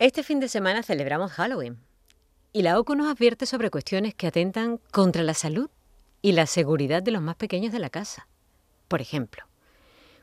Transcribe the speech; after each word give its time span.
Este 0.00 0.22
fin 0.22 0.40
de 0.40 0.48
semana 0.48 0.82
celebramos 0.82 1.30
Halloween 1.32 1.76
y 2.54 2.62
la 2.62 2.80
OCU 2.80 2.94
nos 2.94 3.12
advierte 3.12 3.44
sobre 3.44 3.68
cuestiones 3.68 4.14
que 4.14 4.26
atentan 4.26 4.80
contra 4.92 5.22
la 5.22 5.34
salud 5.34 5.68
y 6.22 6.32
la 6.32 6.46
seguridad 6.46 7.02
de 7.02 7.10
los 7.10 7.20
más 7.20 7.36
pequeños 7.36 7.70
de 7.70 7.80
la 7.80 7.90
casa. 7.90 8.26
Por 8.88 9.02
ejemplo, 9.02 9.44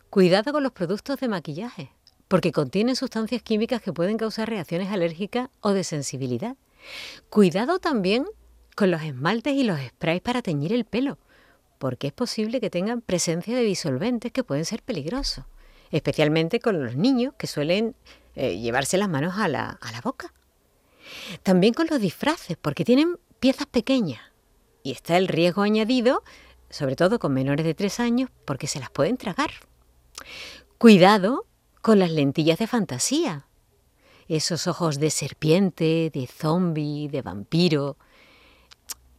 cuidado 0.10 0.52
con 0.52 0.64
los 0.64 0.72
productos 0.72 1.20
de 1.20 1.28
maquillaje, 1.28 1.92
porque 2.28 2.52
contienen 2.52 2.96
sustancias 2.96 3.44
químicas 3.44 3.80
que 3.80 3.94
pueden 3.94 4.18
causar 4.18 4.50
reacciones 4.50 4.92
alérgicas 4.92 5.50
o 5.62 5.74
de 5.74 5.84
sensibilidad. 5.84 6.56
Cuidado 7.30 7.78
también 7.78 8.26
con 8.76 8.90
los 8.90 9.04
esmaltes 9.04 9.54
y 9.54 9.64
los 9.64 9.80
sprays 9.80 10.22
para 10.22 10.42
teñir 10.42 10.74
el 10.74 10.86
pelo, 10.86 11.20
porque 11.78 12.08
es 12.08 12.14
posible 12.14 12.60
que 12.60 12.72
tengan 12.72 13.02
presencia 13.02 13.56
de 13.56 13.62
disolventes 13.62 14.32
que 14.32 14.44
pueden 14.44 14.66
ser 14.66 14.82
peligrosos, 14.82 15.46
especialmente 15.92 16.60
con 16.60 16.84
los 16.84 16.96
niños 16.96 17.36
que 17.38 17.46
suelen 17.46 17.94
eh, 18.38 18.60
llevarse 18.60 19.00
las 19.00 19.10
manos 19.10 19.36
a 19.38 19.48
la, 19.48 19.80
a 19.82 19.92
la 19.92 20.00
boca. 20.02 20.32
También 21.42 21.74
con 21.74 21.88
los 21.88 22.00
disfraces, 22.00 22.56
porque 22.56 22.86
tienen 22.86 23.18
piezas 23.40 23.66
pequeñas 23.66 24.22
y 24.84 24.92
está 24.92 25.18
el 25.18 25.28
riesgo 25.28 25.64
añadido, 25.64 26.24
sobre 26.70 26.96
todo 26.96 27.18
con 27.18 27.34
menores 27.34 27.66
de 27.66 27.74
3 27.74 28.00
años, 28.00 28.30
porque 28.46 28.68
se 28.68 28.80
las 28.80 28.92
pueden 28.92 29.18
tragar. 29.18 29.50
Cuidado 30.78 31.48
con 31.82 31.98
las 31.98 32.12
lentillas 32.12 32.60
de 32.60 32.68
fantasía. 32.68 33.48
Esos 34.28 34.68
ojos 34.68 35.00
de 35.00 35.10
serpiente, 35.10 36.12
de 36.14 36.28
zombie, 36.28 37.08
de 37.10 37.24
vampiro. 37.24 37.98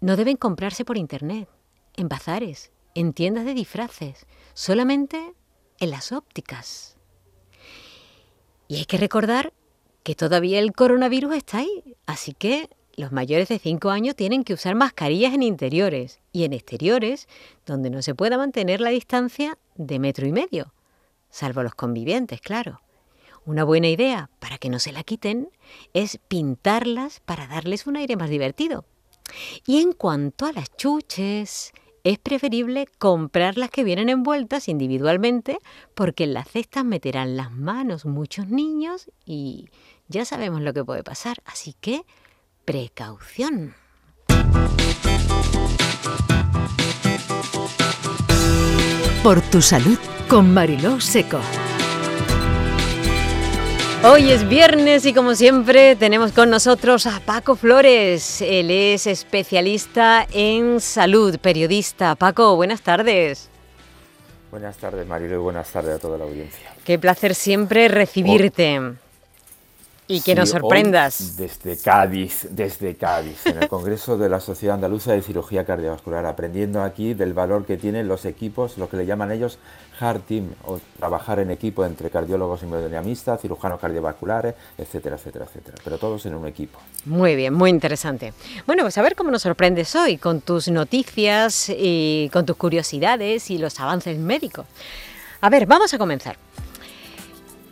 No 0.00 0.16
deben 0.16 0.37
comprarse 0.37 0.84
por 0.84 0.96
internet, 0.96 1.48
en 1.96 2.09
bazares, 2.09 2.70
en 2.95 3.12
tiendas 3.14 3.46
de 3.46 3.54
disfraces, 3.54 4.26
solamente 4.54 5.34
en 5.80 5.90
las 5.90 6.12
ópticas. 6.12 6.98
Y 8.68 8.77
hay 8.77 8.84
que 8.84 8.98
recordar 8.98 9.52
que 10.02 10.14
todavía 10.14 10.58
el 10.58 10.72
coronavirus 10.72 11.34
está 11.34 11.59
ahí, 11.59 11.96
así 12.06 12.34
que 12.34 12.68
los 12.96 13.12
mayores 13.12 13.48
de 13.48 13.59
5 13.59 13.90
años 13.90 14.16
tienen 14.16 14.45
que 14.45 14.54
usar 14.54 14.74
mascarillas 14.74 15.32
en 15.32 15.43
interiores 15.43 16.20
y 16.32 16.45
en 16.45 16.52
exteriores 16.52 17.28
donde 17.65 17.90
no 17.90 18.02
se 18.02 18.15
pueda 18.15 18.37
mantener 18.37 18.80
la 18.80 18.90
distancia 18.90 19.56
de 19.76 19.98
metro 19.98 20.26
y 20.26 20.32
medio, 20.32 20.74
salvo 21.30 21.62
los 21.62 21.74
convivientes, 21.74 22.40
claro. 22.40 22.82
Una 23.46 23.65
buena 23.65 23.88
idea 23.88 24.30
para 24.40 24.59
que 24.59 24.68
no 24.68 24.78
se 24.78 24.93
la 24.93 25.04
quiten 25.04 25.48
es 25.95 26.18
pintarlas 26.28 27.21
para 27.21 27.46
darles 27.46 27.87
un 27.87 27.96
aire 27.96 28.16
más 28.16 28.28
divertido. 28.28 28.84
Y 29.66 29.80
en 29.80 29.93
cuanto 29.93 30.45
a 30.45 30.52
las 30.52 30.74
chuches, 30.76 31.73
es 32.09 32.18
preferible 32.18 32.88
comprar 32.98 33.59
las 33.59 33.68
que 33.68 33.84
vienen 33.84 34.09
envueltas 34.09 34.68
individualmente 34.68 35.59
porque 35.95 36.24
en 36.24 36.32
las 36.32 36.48
cestas 36.48 36.82
meterán 36.82 37.37
las 37.37 37.52
manos 37.52 38.06
muchos 38.06 38.48
niños 38.48 39.10
y 39.26 39.68
ya 40.09 40.24
sabemos 40.24 40.62
lo 40.62 40.73
que 40.73 40.84
puede 40.84 41.04
pasar. 41.04 41.42
Así 41.45 41.74
que 41.78 42.06
precaución. 42.65 43.74
Por 49.22 49.43
tu 49.43 49.60
salud 49.60 49.98
con 50.28 50.54
Mariló 50.54 51.00
Seco. 51.00 51.40
Hoy 54.04 54.30
es 54.30 54.49
viernes 54.49 55.04
y 55.07 55.13
como 55.13 55.35
siempre 55.35 55.96
tenemos 55.96 56.30
con 56.30 56.51
nosotros 56.51 57.07
a 57.07 57.18
Paco 57.18 57.57
Flores. 57.57 58.40
Él 58.40 58.71
es 58.71 59.09
especialista 59.09 60.24
en 60.32 60.80
salud, 60.80 61.37
periodista. 61.40 62.15
Paco, 62.15 62.55
buenas 62.55 62.80
tardes. 62.82 63.51
Buenas 64.53 64.77
tardes, 64.77 65.05
Mariló, 65.05 65.34
y 65.34 65.38
buenas 65.38 65.69
tardes 65.71 65.97
a 65.97 65.99
toda 65.99 66.16
la 66.16 66.25
audiencia. 66.25 66.72
Qué 66.84 66.97
placer 66.97 67.34
siempre 67.34 67.88
recibirte. 67.88 68.94
Y 70.09 70.22
que 70.22 70.34
nos 70.34 70.48
sorprendas. 70.48 71.37
desde 71.37 71.76
Cádiz, 71.76 72.48
desde 72.50 72.97
Cádiz, 72.97 73.47
en 73.47 73.62
el 73.62 73.69
Congreso 73.69 74.16
de 74.16 74.31
la 74.31 74.41
Sociedad 74.41 74.75
Andaluza 74.76 75.12
de 75.12 75.20
Cirugía 75.20 75.66
Cardiovascular, 75.66 76.25
aprendiendo 76.25 76.82
aquí 76.82 77.12
del 77.12 77.34
valor 77.34 77.66
que 77.66 77.76
tienen 77.76 78.09
los 78.09 78.25
equipos, 78.25 78.78
lo 78.78 78.88
que 78.88 78.97
le 78.97 79.05
llaman 79.05 79.31
ellos 79.33 79.59
hard 80.00 80.21
team, 80.22 80.55
o 80.65 80.81
trabajar 80.99 81.41
en 81.41 81.50
equipo 81.50 81.84
entre 81.84 82.09
cardiólogos 82.09 82.62
y 82.62 82.65
hemodinamistas, 82.65 83.41
cirujanos 83.41 83.81
cardiovasculares, 83.81 84.55
etcétera, 84.78 85.16
etcétera, 85.16 85.44
etcétera. 85.44 85.77
Pero 85.84 85.99
todos 85.99 86.25
en 86.25 86.34
un 86.34 86.47
equipo. 86.47 86.78
Muy 87.04 87.37
bien, 87.37 87.53
muy 87.53 87.69
interesante. 87.69 88.33
Bueno, 88.66 88.84
pues 88.84 88.97
a 88.97 89.03
ver 89.03 89.15
cómo 89.15 89.31
nos 89.31 89.43
sorprendes 89.43 89.94
hoy 89.94 90.16
con 90.16 90.41
tus 90.41 90.69
noticias 90.69 91.69
y 91.69 92.31
con 92.33 92.47
tus 92.47 92.56
curiosidades 92.56 93.50
y 93.50 93.59
los 93.59 93.78
avances 93.81 94.19
médicos. 94.19 94.66
A 95.41 95.50
ver, 95.50 95.66
vamos 95.66 95.93
a 95.94 95.99
comenzar. 95.99 96.37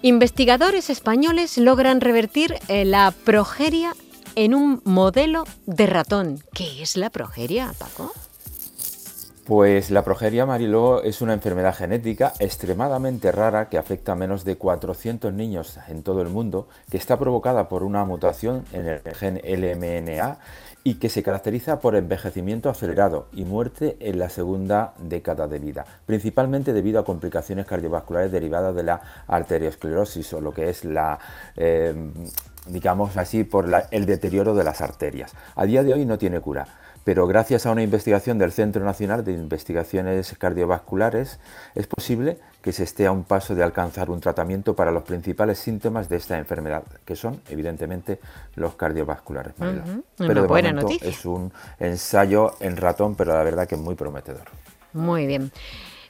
Investigadores 0.06 0.88
españoles 0.88 1.58
logran 1.58 2.00
revertir 2.00 2.54
eh, 2.68 2.84
la 2.84 3.12
progeria 3.24 3.92
en 4.36 4.54
un 4.54 4.80
modelo 4.84 5.42
de 5.66 5.86
ratón. 5.86 6.44
¿Qué 6.54 6.80
es 6.80 6.96
la 6.96 7.10
progeria, 7.10 7.72
Paco? 7.76 8.12
Pues 9.46 9.90
la 9.90 10.04
progeria 10.04 10.46
Mariló 10.46 11.02
es 11.02 11.22
una 11.22 11.32
enfermedad 11.32 11.74
genética 11.74 12.32
extremadamente 12.38 13.32
rara 13.32 13.68
que 13.68 13.78
afecta 13.78 14.12
a 14.12 14.14
menos 14.14 14.44
de 14.44 14.54
400 14.54 15.32
niños 15.32 15.76
en 15.88 16.04
todo 16.04 16.22
el 16.22 16.28
mundo, 16.28 16.68
que 16.88 16.98
está 16.98 17.18
provocada 17.18 17.68
por 17.68 17.82
una 17.82 18.04
mutación 18.04 18.64
en 18.72 18.86
el 18.86 19.00
gen 19.12 19.40
LMNA 19.44 20.38
y 20.86 20.94
que 20.94 21.08
se 21.08 21.24
caracteriza 21.24 21.80
por 21.80 21.96
envejecimiento 21.96 22.70
acelerado 22.70 23.26
y 23.32 23.44
muerte 23.44 23.96
en 23.98 24.20
la 24.20 24.30
segunda 24.30 24.94
década 24.98 25.48
de 25.48 25.58
vida, 25.58 25.84
principalmente 26.06 26.72
debido 26.72 27.00
a 27.00 27.04
complicaciones 27.04 27.66
cardiovasculares 27.66 28.30
derivadas 28.30 28.72
de 28.76 28.84
la 28.84 29.00
arteriosclerosis 29.26 30.32
o 30.34 30.40
lo 30.40 30.54
que 30.54 30.70
es 30.70 30.84
la... 30.84 31.18
Eh, 31.56 31.92
digamos 32.68 33.16
así, 33.16 33.42
por 33.42 33.68
el 33.90 34.06
deterioro 34.06 34.54
de 34.54 34.62
las 34.62 34.80
arterias. 34.80 35.32
A 35.56 35.66
día 35.66 35.82
de 35.82 35.92
hoy 35.92 36.04
no 36.04 36.18
tiene 36.18 36.40
cura 36.40 36.66
pero 37.06 37.28
gracias 37.28 37.66
a 37.66 37.70
una 37.70 37.84
investigación 37.84 38.36
del 38.36 38.50
Centro 38.50 38.84
Nacional 38.84 39.24
de 39.24 39.30
Investigaciones 39.30 40.34
Cardiovasculares 40.40 41.38
es 41.76 41.86
posible 41.86 42.36
que 42.60 42.72
se 42.72 42.82
esté 42.82 43.06
a 43.06 43.12
un 43.12 43.22
paso 43.22 43.54
de 43.54 43.62
alcanzar 43.62 44.10
un 44.10 44.18
tratamiento 44.18 44.74
para 44.74 44.90
los 44.90 45.04
principales 45.04 45.60
síntomas 45.60 46.08
de 46.08 46.16
esta 46.16 46.36
enfermedad, 46.36 46.82
que 47.04 47.14
son 47.14 47.40
evidentemente 47.48 48.18
los 48.56 48.74
cardiovasculares. 48.74 49.54
Pero 50.16 50.42
de 50.42 50.48
buena 50.48 50.72
momento 50.72 51.04
es 51.04 51.24
un 51.24 51.52
ensayo 51.78 52.56
en 52.58 52.76
ratón, 52.76 53.14
pero 53.14 53.34
la 53.34 53.44
verdad 53.44 53.68
que 53.68 53.76
es 53.76 53.80
muy 53.80 53.94
prometedor. 53.94 54.48
Muy 54.92 55.28
bien. 55.28 55.52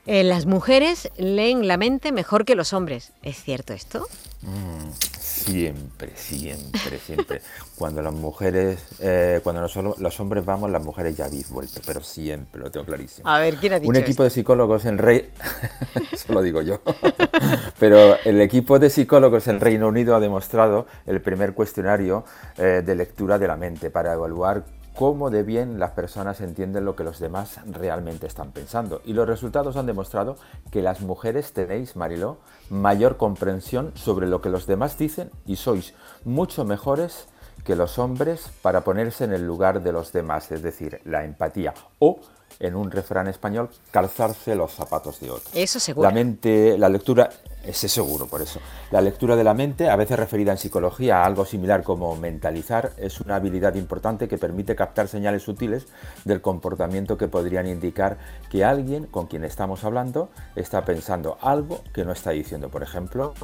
Eh, 0.06 0.22
las 0.22 0.46
mujeres 0.46 1.10
leen 1.16 1.66
la 1.66 1.76
mente 1.76 2.12
mejor 2.12 2.44
que 2.44 2.54
los 2.54 2.72
hombres. 2.72 3.12
¿Es 3.22 3.42
cierto 3.42 3.72
esto? 3.72 4.06
Mm, 4.42 4.92
siempre, 5.18 6.12
siempre, 6.14 6.98
siempre. 6.98 7.42
cuando 7.76 8.02
las 8.02 8.12
mujeres, 8.12 8.78
eh, 9.00 9.40
cuando 9.42 9.62
los, 9.62 10.20
hombres 10.20 10.44
vamos, 10.44 10.70
las 10.70 10.84
mujeres 10.84 11.16
ya 11.16 11.24
habéis 11.24 11.50
vuelto, 11.50 11.80
pero 11.84 12.00
siempre, 12.02 12.60
lo 12.60 12.70
tengo 12.70 12.86
clarísimo. 12.86 13.28
A 13.28 13.40
ver, 13.40 13.56
¿quién 13.56 13.72
ha 13.72 13.80
dicho 13.80 13.90
Un 13.90 13.96
equipo 13.96 14.22
de 14.22 14.30
psicólogos 14.30 14.84
en 14.84 14.98
Rey... 14.98 15.28
Eso 16.12 16.32
lo 16.32 16.40
digo 16.40 16.62
yo. 16.62 16.80
pero 17.80 18.16
el 18.24 18.40
equipo 18.40 18.78
de 18.78 18.90
psicólogos 18.90 19.48
en 19.48 19.58
Reino 19.58 19.88
Unido 19.88 20.14
ha 20.14 20.20
demostrado 20.20 20.86
el 21.06 21.20
primer 21.20 21.52
cuestionario 21.52 22.24
eh, 22.58 22.82
de 22.84 22.94
lectura 22.94 23.38
de 23.38 23.48
la 23.48 23.56
mente 23.56 23.90
para 23.90 24.12
evaluar 24.12 24.64
cómo 24.96 25.30
de 25.30 25.42
bien 25.42 25.78
las 25.78 25.92
personas 25.92 26.40
entienden 26.40 26.86
lo 26.86 26.96
que 26.96 27.04
los 27.04 27.20
demás 27.20 27.60
realmente 27.66 28.26
están 28.26 28.50
pensando. 28.50 29.02
Y 29.04 29.12
los 29.12 29.28
resultados 29.28 29.76
han 29.76 29.86
demostrado 29.86 30.36
que 30.72 30.82
las 30.82 31.02
mujeres 31.02 31.52
tenéis, 31.52 31.96
Mariló, 31.96 32.38
mayor 32.70 33.18
comprensión 33.18 33.92
sobre 33.94 34.26
lo 34.26 34.40
que 34.40 34.48
los 34.48 34.66
demás 34.66 34.98
dicen 34.98 35.30
y 35.44 35.56
sois 35.56 35.94
mucho 36.24 36.64
mejores 36.64 37.28
que 37.64 37.76
los 37.76 37.98
hombres 37.98 38.50
para 38.62 38.82
ponerse 38.82 39.24
en 39.24 39.32
el 39.32 39.46
lugar 39.46 39.82
de 39.82 39.92
los 39.92 40.12
demás, 40.12 40.50
es 40.50 40.62
decir, 40.62 41.00
la 41.04 41.24
empatía 41.24 41.74
o 41.98 42.20
en 42.58 42.74
un 42.74 42.90
refrán 42.90 43.26
español, 43.28 43.68
calzarse 43.90 44.54
los 44.54 44.72
zapatos 44.72 45.20
de 45.20 45.30
otro. 45.30 45.50
Eso 45.52 45.78
seguro. 45.78 46.08
La 46.08 46.14
mente, 46.14 46.78
la 46.78 46.88
lectura, 46.88 47.28
ese 47.66 47.88
seguro 47.88 48.26
por 48.26 48.42
eso. 48.42 48.60
La 48.90 49.00
lectura 49.00 49.36
de 49.36 49.44
la 49.44 49.54
mente, 49.54 49.88
a 49.88 49.96
veces 49.96 50.18
referida 50.18 50.52
en 50.52 50.58
psicología 50.58 51.22
a 51.22 51.26
algo 51.26 51.44
similar 51.44 51.82
como 51.82 52.14
mentalizar, 52.16 52.92
es 52.96 53.20
una 53.20 53.36
habilidad 53.36 53.74
importante 53.74 54.28
que 54.28 54.38
permite 54.38 54.76
captar 54.76 55.08
señales 55.08 55.42
sutiles 55.42 55.86
del 56.24 56.40
comportamiento 56.40 57.16
que 57.18 57.28
podrían 57.28 57.66
indicar 57.66 58.18
que 58.50 58.64
alguien 58.64 59.06
con 59.06 59.26
quien 59.26 59.44
estamos 59.44 59.84
hablando 59.84 60.30
está 60.54 60.84
pensando 60.84 61.38
algo 61.40 61.82
que 61.92 62.04
no 62.04 62.12
está 62.12 62.30
diciendo. 62.30 62.68
Por 62.68 62.82
ejemplo, 62.82 63.34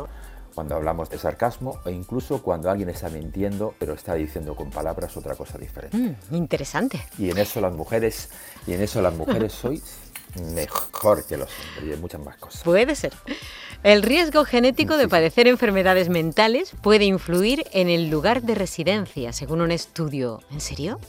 cuando 0.54 0.74
hablamos 0.74 1.08
de 1.10 1.18
sarcasmo 1.18 1.80
e 1.84 1.90
incluso 1.90 2.42
cuando 2.42 2.70
alguien 2.70 2.88
está 2.90 3.08
mintiendo 3.08 3.74
pero 3.78 3.94
está 3.94 4.14
diciendo 4.14 4.54
con 4.54 4.70
palabras 4.70 5.16
otra 5.16 5.34
cosa 5.34 5.58
diferente. 5.58 5.96
Mm, 5.96 6.34
interesante. 6.34 7.02
Y 7.18 7.30
en 7.30 7.38
eso 7.38 7.60
las 7.60 7.72
mujeres, 7.72 8.28
y 8.66 8.74
en 8.74 8.82
eso 8.82 9.00
las 9.00 9.14
mujeres 9.14 9.52
sois 9.52 9.82
mejor 10.54 11.24
que 11.26 11.36
los 11.36 11.50
hombres 11.50 11.84
y 11.84 11.92
en 11.92 12.00
muchas 12.00 12.20
más 12.20 12.36
cosas. 12.36 12.62
Puede 12.62 12.94
ser. 12.94 13.12
El 13.82 14.02
riesgo 14.02 14.44
genético 14.44 14.96
de 14.96 15.08
padecer 15.08 15.48
enfermedades 15.48 16.08
mentales 16.08 16.72
puede 16.82 17.04
influir 17.04 17.64
en 17.72 17.88
el 17.88 18.10
lugar 18.10 18.42
de 18.42 18.54
residencia, 18.54 19.32
según 19.32 19.60
un 19.60 19.72
estudio. 19.72 20.40
¿En 20.52 20.60
serio? 20.60 21.00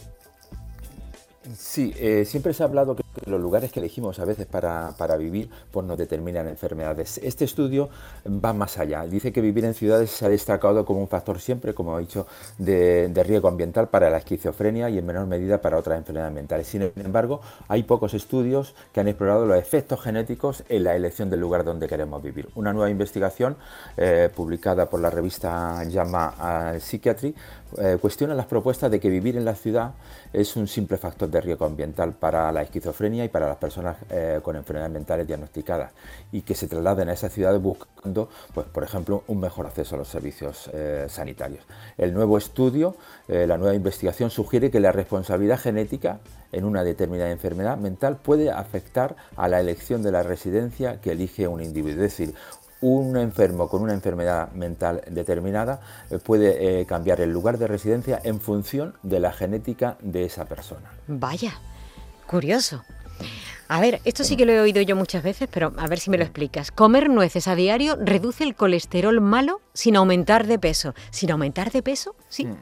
Sí, 1.57 1.93
eh, 1.97 2.23
siempre 2.25 2.53
se 2.53 2.63
ha 2.63 2.67
hablado 2.67 2.95
que 2.95 3.03
los 3.25 3.39
lugares 3.39 3.69
que 3.71 3.81
elegimos 3.81 4.17
a 4.19 4.25
veces 4.25 4.45
para, 4.45 5.17
vivir 5.17 5.49
pues 5.71 5.85
nos 5.85 5.97
determinan 5.97 6.47
enfermedades. 6.47 7.19
Este 7.21 7.43
estudio 7.43 7.89
va 8.25 8.53
más 8.53 8.79
allá. 8.79 9.05
Dice 9.05 9.33
que 9.33 9.41
vivir 9.41 9.65
en 9.65 9.73
ciudades 9.73 10.09
se 10.09 10.25
ha 10.25 10.29
destacado 10.29 10.85
como 10.85 11.01
un 11.01 11.09
factor 11.09 11.39
siempre, 11.41 11.73
como 11.73 11.97
he 11.97 12.01
dicho, 12.01 12.27
de, 12.57 13.11
riesgo 13.25 13.49
ambiental 13.49 13.89
para 13.89 14.09
la 14.09 14.19
esquizofrenia 14.19 14.89
y 14.89 14.97
en 14.97 15.05
menor 15.05 15.27
medida 15.27 15.61
para 15.61 15.77
otras 15.77 15.97
enfermedades 15.97 16.33
mentales. 16.33 16.67
Sin 16.67 16.91
embargo, 16.95 17.41
hay 17.67 17.83
pocos 17.83 18.13
estudios 18.13 18.73
que 18.93 19.01
han 19.01 19.09
explorado 19.09 19.45
los 19.45 19.57
efectos 19.57 20.01
genéticos 20.01 20.63
en 20.69 20.85
la 20.85 20.95
elección 20.95 21.29
del 21.29 21.41
lugar 21.41 21.65
donde 21.65 21.87
queremos 21.87 22.23
vivir. 22.23 22.47
Una 22.55 22.71
nueva 22.71 22.89
investigación 22.89 23.57
eh, 23.97 24.29
publicada 24.33 24.89
por 24.89 25.01
la 25.01 25.09
revista 25.09 25.83
JAMA 25.89 26.79
Psychiatry 26.79 27.35
eh, 27.77 27.97
cuestiona 27.99 28.33
las 28.33 28.45
propuestas 28.45 28.91
de 28.91 28.99
que 28.99 29.09
vivir 29.09 29.37
en 29.37 29.45
la 29.45 29.55
ciudad 29.55 29.93
es 30.31 30.55
un 30.55 30.67
simple 30.67 30.97
factor 30.97 31.29
de 31.33 31.41
riesgo 31.41 31.65
ambiental 31.65 32.13
para 32.13 32.51
la 32.51 32.61
esquizofrenia 32.61 33.25
y 33.25 33.29
para 33.29 33.47
las 33.47 33.57
personas 33.57 33.97
eh, 34.09 34.39
con 34.41 34.55
enfermedades 34.55 34.93
mentales 34.93 35.27
diagnosticadas 35.27 35.91
y 36.31 36.41
que 36.41 36.55
se 36.55 36.67
trasladen 36.67 37.09
a 37.09 37.13
esas 37.13 37.33
ciudades 37.33 37.61
buscando, 37.61 38.29
pues, 38.53 38.67
por 38.67 38.83
ejemplo, 38.83 39.23
un 39.27 39.39
mejor 39.39 39.65
acceso 39.65 39.95
a 39.95 39.97
los 39.97 40.07
servicios 40.07 40.69
eh, 40.73 41.07
sanitarios. 41.09 41.65
El 41.97 42.13
nuevo 42.13 42.37
estudio, 42.37 42.95
la 43.27 43.57
nueva 43.57 43.75
investigación 43.75 44.29
sugiere 44.29 44.69
que 44.69 44.79
la 44.79 44.91
responsabilidad 44.91 45.59
genética 45.59 46.19
en 46.51 46.65
una 46.65 46.83
determinada 46.83 47.31
enfermedad 47.31 47.77
mental 47.77 48.17
puede 48.17 48.51
afectar 48.51 49.15
a 49.35 49.47
la 49.47 49.59
elección 49.59 50.03
de 50.03 50.11
la 50.11 50.23
residencia 50.23 51.01
que 51.01 51.11
elige 51.11 51.47
un 51.47 51.61
individuo. 51.61 52.01
Decir, 52.01 52.33
un 52.83 53.15
enfermo 53.17 53.69
con 53.69 53.81
una 53.81 53.93
enfermedad 53.93 54.51
mental 54.51 55.01
determinada 55.09 55.79
eh, 56.09 56.19
puede 56.19 56.81
eh, 56.81 56.85
cambiar 56.85 57.21
el 57.21 57.31
lugar 57.31 57.57
de 57.57 57.67
residencia 57.67 58.19
en 58.23 58.41
función 58.41 58.93
de 59.03 59.19
la 59.19 59.31
genética 59.31 59.97
de 60.01 60.25
esa 60.25 60.45
persona. 60.45 60.91
Vaya, 61.07 61.53
curioso. 62.27 62.83
A 63.69 63.79
ver, 63.79 64.01
esto 64.03 64.25
sí 64.25 64.35
que 64.35 64.45
lo 64.45 64.51
he 64.51 64.59
oído 64.59 64.81
yo 64.81 64.95
muchas 64.95 65.23
veces, 65.23 65.47
pero 65.51 65.73
a 65.77 65.87
ver 65.87 65.99
si 65.99 66.09
me 66.09 66.17
lo 66.17 66.23
explicas. 66.23 66.71
Comer 66.71 67.09
nueces 67.09 67.47
a 67.47 67.55
diario 67.55 67.95
reduce 67.95 68.43
el 68.43 68.53
colesterol 68.53 69.21
malo 69.21 69.61
sin 69.73 69.95
aumentar 69.95 70.45
de 70.45 70.59
peso. 70.59 70.93
¿Sin 71.09 71.31
aumentar 71.31 71.71
de 71.71 71.81
peso? 71.81 72.15
Sí. 72.27 72.45
Mm. 72.45 72.57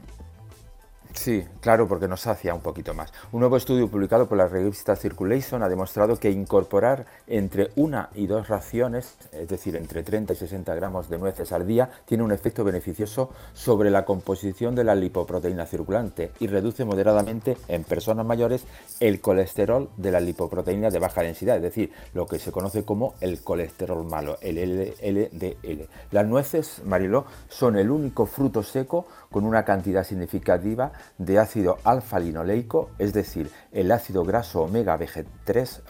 Sí, 1.13 1.45
claro, 1.59 1.87
porque 1.87 2.07
nos 2.07 2.21
sacia 2.21 2.53
un 2.53 2.61
poquito 2.61 2.93
más. 2.93 3.11
Un 3.31 3.41
nuevo 3.41 3.57
estudio 3.57 3.89
publicado 3.89 4.27
por 4.27 4.37
la 4.37 4.47
revista 4.47 4.95
Circulation 4.95 5.61
ha 5.61 5.69
demostrado 5.69 6.17
que 6.17 6.31
incorporar 6.31 7.05
entre 7.27 7.71
una 7.75 8.09
y 8.15 8.27
dos 8.27 8.47
raciones, 8.47 9.17
es 9.31 9.47
decir, 9.47 9.75
entre 9.75 10.03
30 10.03 10.33
y 10.33 10.35
60 10.35 10.73
gramos 10.73 11.09
de 11.09 11.19
nueces 11.19 11.51
al 11.51 11.67
día, 11.67 11.89
tiene 12.05 12.23
un 12.23 12.31
efecto 12.31 12.63
beneficioso 12.63 13.29
sobre 13.53 13.91
la 13.91 14.05
composición 14.05 14.73
de 14.73 14.85
la 14.85 14.95
lipoproteína 14.95 15.65
circulante 15.65 16.31
y 16.39 16.47
reduce 16.47 16.85
moderadamente 16.85 17.57
en 17.67 17.83
personas 17.83 18.25
mayores 18.25 18.65
el 18.99 19.19
colesterol 19.19 19.89
de 19.97 20.11
la 20.11 20.21
lipoproteína 20.21 20.89
de 20.89 20.99
baja 20.99 21.21
densidad, 21.21 21.57
es 21.57 21.63
decir, 21.63 21.91
lo 22.13 22.25
que 22.25 22.39
se 22.39 22.51
conoce 22.51 22.85
como 22.85 23.15
el 23.19 23.41
colesterol 23.43 24.05
malo, 24.05 24.37
el 24.41 24.57
LDL. 24.57 25.89
Las 26.11 26.25
nueces, 26.25 26.81
Mariló, 26.85 27.25
son 27.49 27.75
el 27.77 27.91
único 27.91 28.25
fruto 28.25 28.63
seco 28.63 29.05
con 29.29 29.45
una 29.45 29.63
cantidad 29.63 30.03
significativa 30.03 30.91
de 31.17 31.39
ácido 31.39 31.77
alfa-linoleico, 31.83 32.91
es 32.97 33.13
decir, 33.13 33.51
el 33.71 33.91
ácido 33.91 34.23
graso 34.23 34.61
omega 34.61 34.97
3 35.43 35.83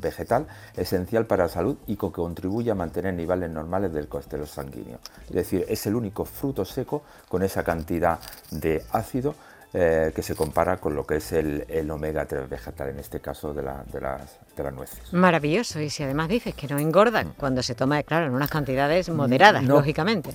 vegetal, 0.00 0.46
esencial 0.76 1.26
para 1.26 1.44
la 1.44 1.48
salud 1.48 1.76
y 1.86 1.96
que 1.96 2.10
contribuye 2.10 2.70
a 2.70 2.74
mantener 2.74 3.14
niveles 3.14 3.50
normales 3.50 3.92
del 3.92 4.08
colesterol 4.08 4.46
sanguíneo. 4.46 4.98
Es 5.28 5.34
decir, 5.34 5.64
es 5.68 5.86
el 5.86 5.94
único 5.94 6.24
fruto 6.24 6.64
seco 6.64 7.02
con 7.28 7.42
esa 7.42 7.62
cantidad 7.62 8.18
de 8.50 8.82
ácido 8.92 9.34
eh, 9.74 10.12
que 10.16 10.22
se 10.22 10.34
compara 10.34 10.78
con 10.78 10.94
lo 10.94 11.06
que 11.06 11.16
es 11.16 11.30
el, 11.32 11.90
omega 11.90 12.24
3 12.24 12.48
vegetal, 12.48 12.88
en 12.88 13.00
este 13.00 13.20
caso 13.20 13.52
de, 13.52 13.62
las, 13.62 13.92
de, 13.92 14.00
las, 14.00 14.72
nueces. 14.72 15.12
Maravilloso, 15.12 15.78
y 15.80 15.90
si 15.90 16.02
además 16.02 16.30
dices 16.30 16.54
que 16.54 16.66
no 16.68 16.78
engorda 16.78 17.22
mm. 17.22 17.34
cuando 17.36 17.62
se 17.62 17.74
toma, 17.74 18.02
claro, 18.02 18.26
en 18.26 18.32
unas 18.32 18.48
cantidades 18.48 19.10
moderadas, 19.10 19.62
lógicamente. 19.62 20.30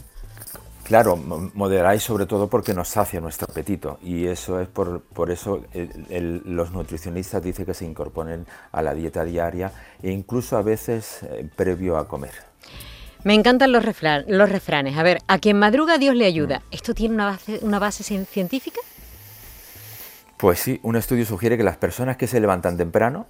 Claro, 0.84 1.16
moderáis 1.16 2.04
sobre 2.04 2.26
todo 2.26 2.50
porque 2.50 2.74
nos 2.74 2.90
sacia 2.90 3.22
nuestro 3.22 3.48
apetito 3.50 4.00
y 4.04 4.26
eso 4.26 4.60
es 4.60 4.68
por, 4.68 5.02
por 5.02 5.32
eso 5.32 5.64
los 5.74 6.72
nutricionistas 6.72 7.42
dicen 7.42 7.66
que 7.66 7.74
se 7.74 7.86
incorporen 7.86 8.46
a 8.72 8.82
la 8.82 8.94
dieta 8.94 9.24
diaria 9.24 9.72
e 10.02 10.12
incluso 10.12 10.58
a 10.58 10.62
veces 10.62 11.24
eh, 11.24 11.48
previo 11.56 11.98
a 11.98 12.08
comer. 12.08 12.34
Me 13.24 13.34
encantan 13.34 13.72
los, 13.72 13.86
los 14.28 14.50
refranes. 14.50 14.98
A 14.98 15.04
ver, 15.04 15.20
a 15.28 15.40
quien 15.40 15.58
madruga 15.58 15.98
Dios 15.98 16.16
le 16.16 16.26
ayuda. 16.26 16.60
Mm. 16.60 16.64
¿Esto 16.72 16.94
tiene 16.94 17.16
una 17.16 17.26
base, 17.28 17.60
una 17.62 17.80
base 17.80 18.04
científica? 18.04 18.82
Pues 20.36 20.60
sí, 20.60 20.82
un 20.84 20.98
estudio 20.98 21.26
sugiere 21.26 21.56
que 21.56 21.64
las 21.64 21.78
personas 21.78 22.18
que 22.18 22.28
se 22.28 22.42
levantan 22.42 22.76
temprano 22.76 23.28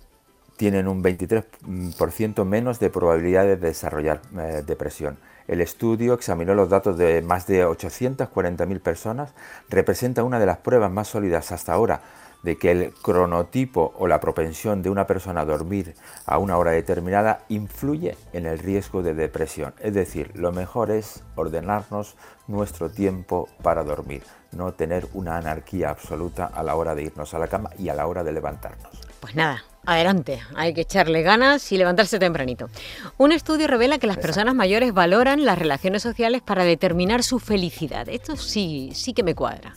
tienen 0.58 0.88
un 0.88 1.04
23% 1.04 2.46
menos 2.46 2.80
de 2.80 2.90
probabilidades 2.90 3.60
de 3.60 3.68
desarrollar 3.68 4.22
eh, 4.38 4.64
depresión. 4.66 5.18
El 5.48 5.62
estudio 5.62 6.14
examinó 6.14 6.54
los 6.54 6.70
datos 6.70 6.98
de 6.98 7.22
más 7.22 7.48
de 7.48 7.66
840.000 7.66 8.80
personas, 8.80 9.34
representa 9.70 10.24
una 10.24 10.40
de 10.40 10.46
las 10.46 10.58
pruebas 10.58 10.92
más 10.92 11.10
sólidas 11.10 11.52
hasta 11.52 11.74
ahora 11.74 12.02
de 12.44 12.58
que 12.58 12.72
el 12.72 12.94
cronotipo 12.94 13.94
o 13.98 14.08
la 14.08 14.20
propensión 14.20 14.84
de 14.84 14.90
una 14.90 15.08
persona 15.08 15.42
a 15.42 15.46
dormir 15.46 15.96
a 16.26 16.38
una 16.38 16.58
hora 16.58 16.72
determinada 16.72 17.46
influye 17.48 18.18
en 18.34 18.46
el 18.46 18.60
riesgo 18.60 19.02
de 19.02 19.14
depresión. 19.14 19.74
Es 19.80 19.94
decir, 19.94 20.32
lo 20.36 20.52
mejor 20.52 20.92
es 20.92 21.24
ordenarnos 21.36 22.16
nuestro 22.48 22.92
tiempo 22.92 23.48
para 23.64 23.84
dormir, 23.84 24.24
no 24.52 24.74
tener 24.74 25.08
una 25.14 25.38
anarquía 25.38 25.90
absoluta 25.90 26.46
a 26.46 26.64
la 26.64 26.76
hora 26.76 26.94
de 26.94 27.04
irnos 27.04 27.34
a 27.34 27.40
la 27.40 27.48
cama 27.48 27.70
y 27.80 27.90
a 27.90 27.96
la 27.96 28.08
hora 28.08 28.24
de 28.24 28.34
levantarnos. 28.34 28.92
Pues 29.22 29.36
nada, 29.36 29.64
adelante, 29.86 30.40
hay 30.56 30.74
que 30.74 30.82
echarle 30.82 31.22
ganas 31.22 31.72
y 31.72 31.78
levantarse 31.78 32.20
tempranito. 32.20 32.70
Un 33.18 33.32
estudio 33.32 33.68
revela 33.68 33.98
que 33.98 34.08
las 34.08 34.18
personas 34.18 34.56
mayores 34.56 34.94
valoran 34.94 35.46
las 35.46 35.58
relaciones 35.58 36.02
sociales 36.02 36.42
para 36.42 36.64
determinar 36.64 37.24
su 37.24 37.40
felicidad. 37.40 38.08
Esto 38.10 38.36
sí, 38.36 38.92
sí 38.94 39.14
que 39.14 39.24
me 39.24 39.36
cuadra. 39.36 39.74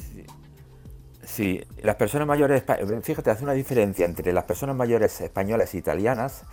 Sí, 1.25 1.63
las 1.83 1.97
personas 1.97 2.27
mayores, 2.27 2.63
fíjate, 3.03 3.31
hace 3.31 3.45
una 3.45 3.53
diferencia 3.53 4.07
entre 4.07 4.33
las 4.33 4.45
personas 4.45 4.77
mayores 4.77 5.21
españolas 5.21 5.75
e 5.75 5.79
italianas 5.79 6.45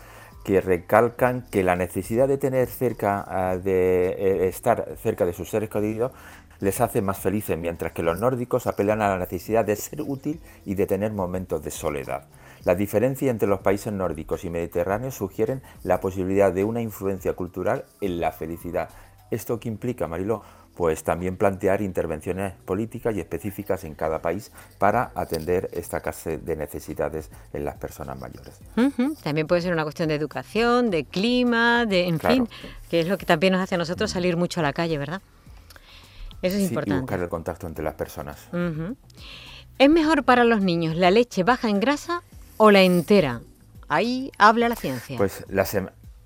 que 0.43 0.59
recalcan 0.59 1.45
que 1.49 1.63
la 1.63 1.75
necesidad 1.75 2.27
de 2.27 2.37
tener 2.37 2.67
cerca, 2.67 3.23
ah, 3.27 3.55
de 3.55 4.09
eh, 4.09 4.47
estar 4.47 4.97
cerca 5.01 5.25
de 5.25 5.33
sus 5.33 5.49
seres 5.49 5.69
queridos 5.69 6.11
les 6.59 6.81
hace 6.81 7.01
más 7.01 7.17
felices, 7.17 7.57
mientras 7.57 7.91
que 7.91 8.03
los 8.03 8.19
nórdicos 8.19 8.67
apelan 8.67 9.01
a 9.01 9.09
la 9.09 9.17
necesidad 9.17 9.65
de 9.65 9.75
ser 9.75 10.01
útil 10.01 10.41
y 10.65 10.75
de 10.75 10.85
tener 10.85 11.11
momentos 11.11 11.63
de 11.63 11.71
soledad. 11.71 12.25
La 12.63 12.75
diferencia 12.75 13.29
entre 13.29 13.47
los 13.47 13.59
países 13.59 13.91
nórdicos 13.91 14.45
y 14.45 14.49
mediterráneos 14.49 15.15
sugieren 15.15 15.61
la 15.83 15.99
posibilidad 15.99 16.53
de 16.53 16.63
una 16.63 16.81
influencia 16.81 17.33
cultural 17.33 17.85
en 17.99 18.21
la 18.21 18.31
felicidad. 18.31 18.89
¿Esto 19.31 19.59
qué 19.59 19.67
implica, 19.67 20.07
Mariló? 20.07 20.43
Pues 20.75 21.03
también 21.03 21.37
plantear 21.37 21.81
intervenciones 21.81 22.53
políticas 22.65 23.15
y 23.15 23.19
específicas 23.19 23.83
en 23.83 23.95
cada 23.95 24.21
país 24.21 24.51
para 24.79 25.11
atender 25.13 25.69
esta 25.73 25.99
clase 25.99 26.37
de 26.37 26.55
necesidades 26.55 27.29
en 27.51 27.65
las 27.65 27.75
personas 27.75 28.19
mayores. 28.19 28.59
También 29.21 29.45
puede 29.45 29.61
ser 29.61 29.73
una 29.73 29.83
cuestión 29.83 30.09
de 30.09 30.15
educación, 30.15 30.89
de 30.89 31.03
clima, 31.03 31.85
de, 31.85 32.07
en 32.07 32.19
fin, 32.19 32.47
que 32.89 33.01
es 33.01 33.07
lo 33.07 33.17
que 33.17 33.25
también 33.25 33.53
nos 33.53 33.61
hace 33.61 33.75
a 33.75 33.77
nosotros 33.77 34.09
salir 34.09 34.37
mucho 34.37 34.61
a 34.61 34.63
la 34.63 34.73
calle, 34.73 34.97
¿verdad? 34.97 35.21
Eso 36.41 36.57
es 36.57 36.63
importante. 36.63 36.97
Y 36.97 37.01
buscar 37.01 37.19
el 37.19 37.29
contacto 37.29 37.67
entre 37.67 37.83
las 37.83 37.93
personas. 37.93 38.49
¿Es 39.77 39.89
mejor 39.89 40.23
para 40.23 40.43
los 40.43 40.61
niños 40.61 40.95
la 40.95 41.11
leche 41.11 41.43
baja 41.43 41.69
en 41.69 41.79
grasa 41.79 42.23
o 42.57 42.71
la 42.71 42.81
entera. 42.81 43.41
Ahí 43.87 44.31
habla 44.37 44.69
la 44.69 44.75
ciencia. 44.75 45.17
Pues 45.17 45.45
la 45.49 45.65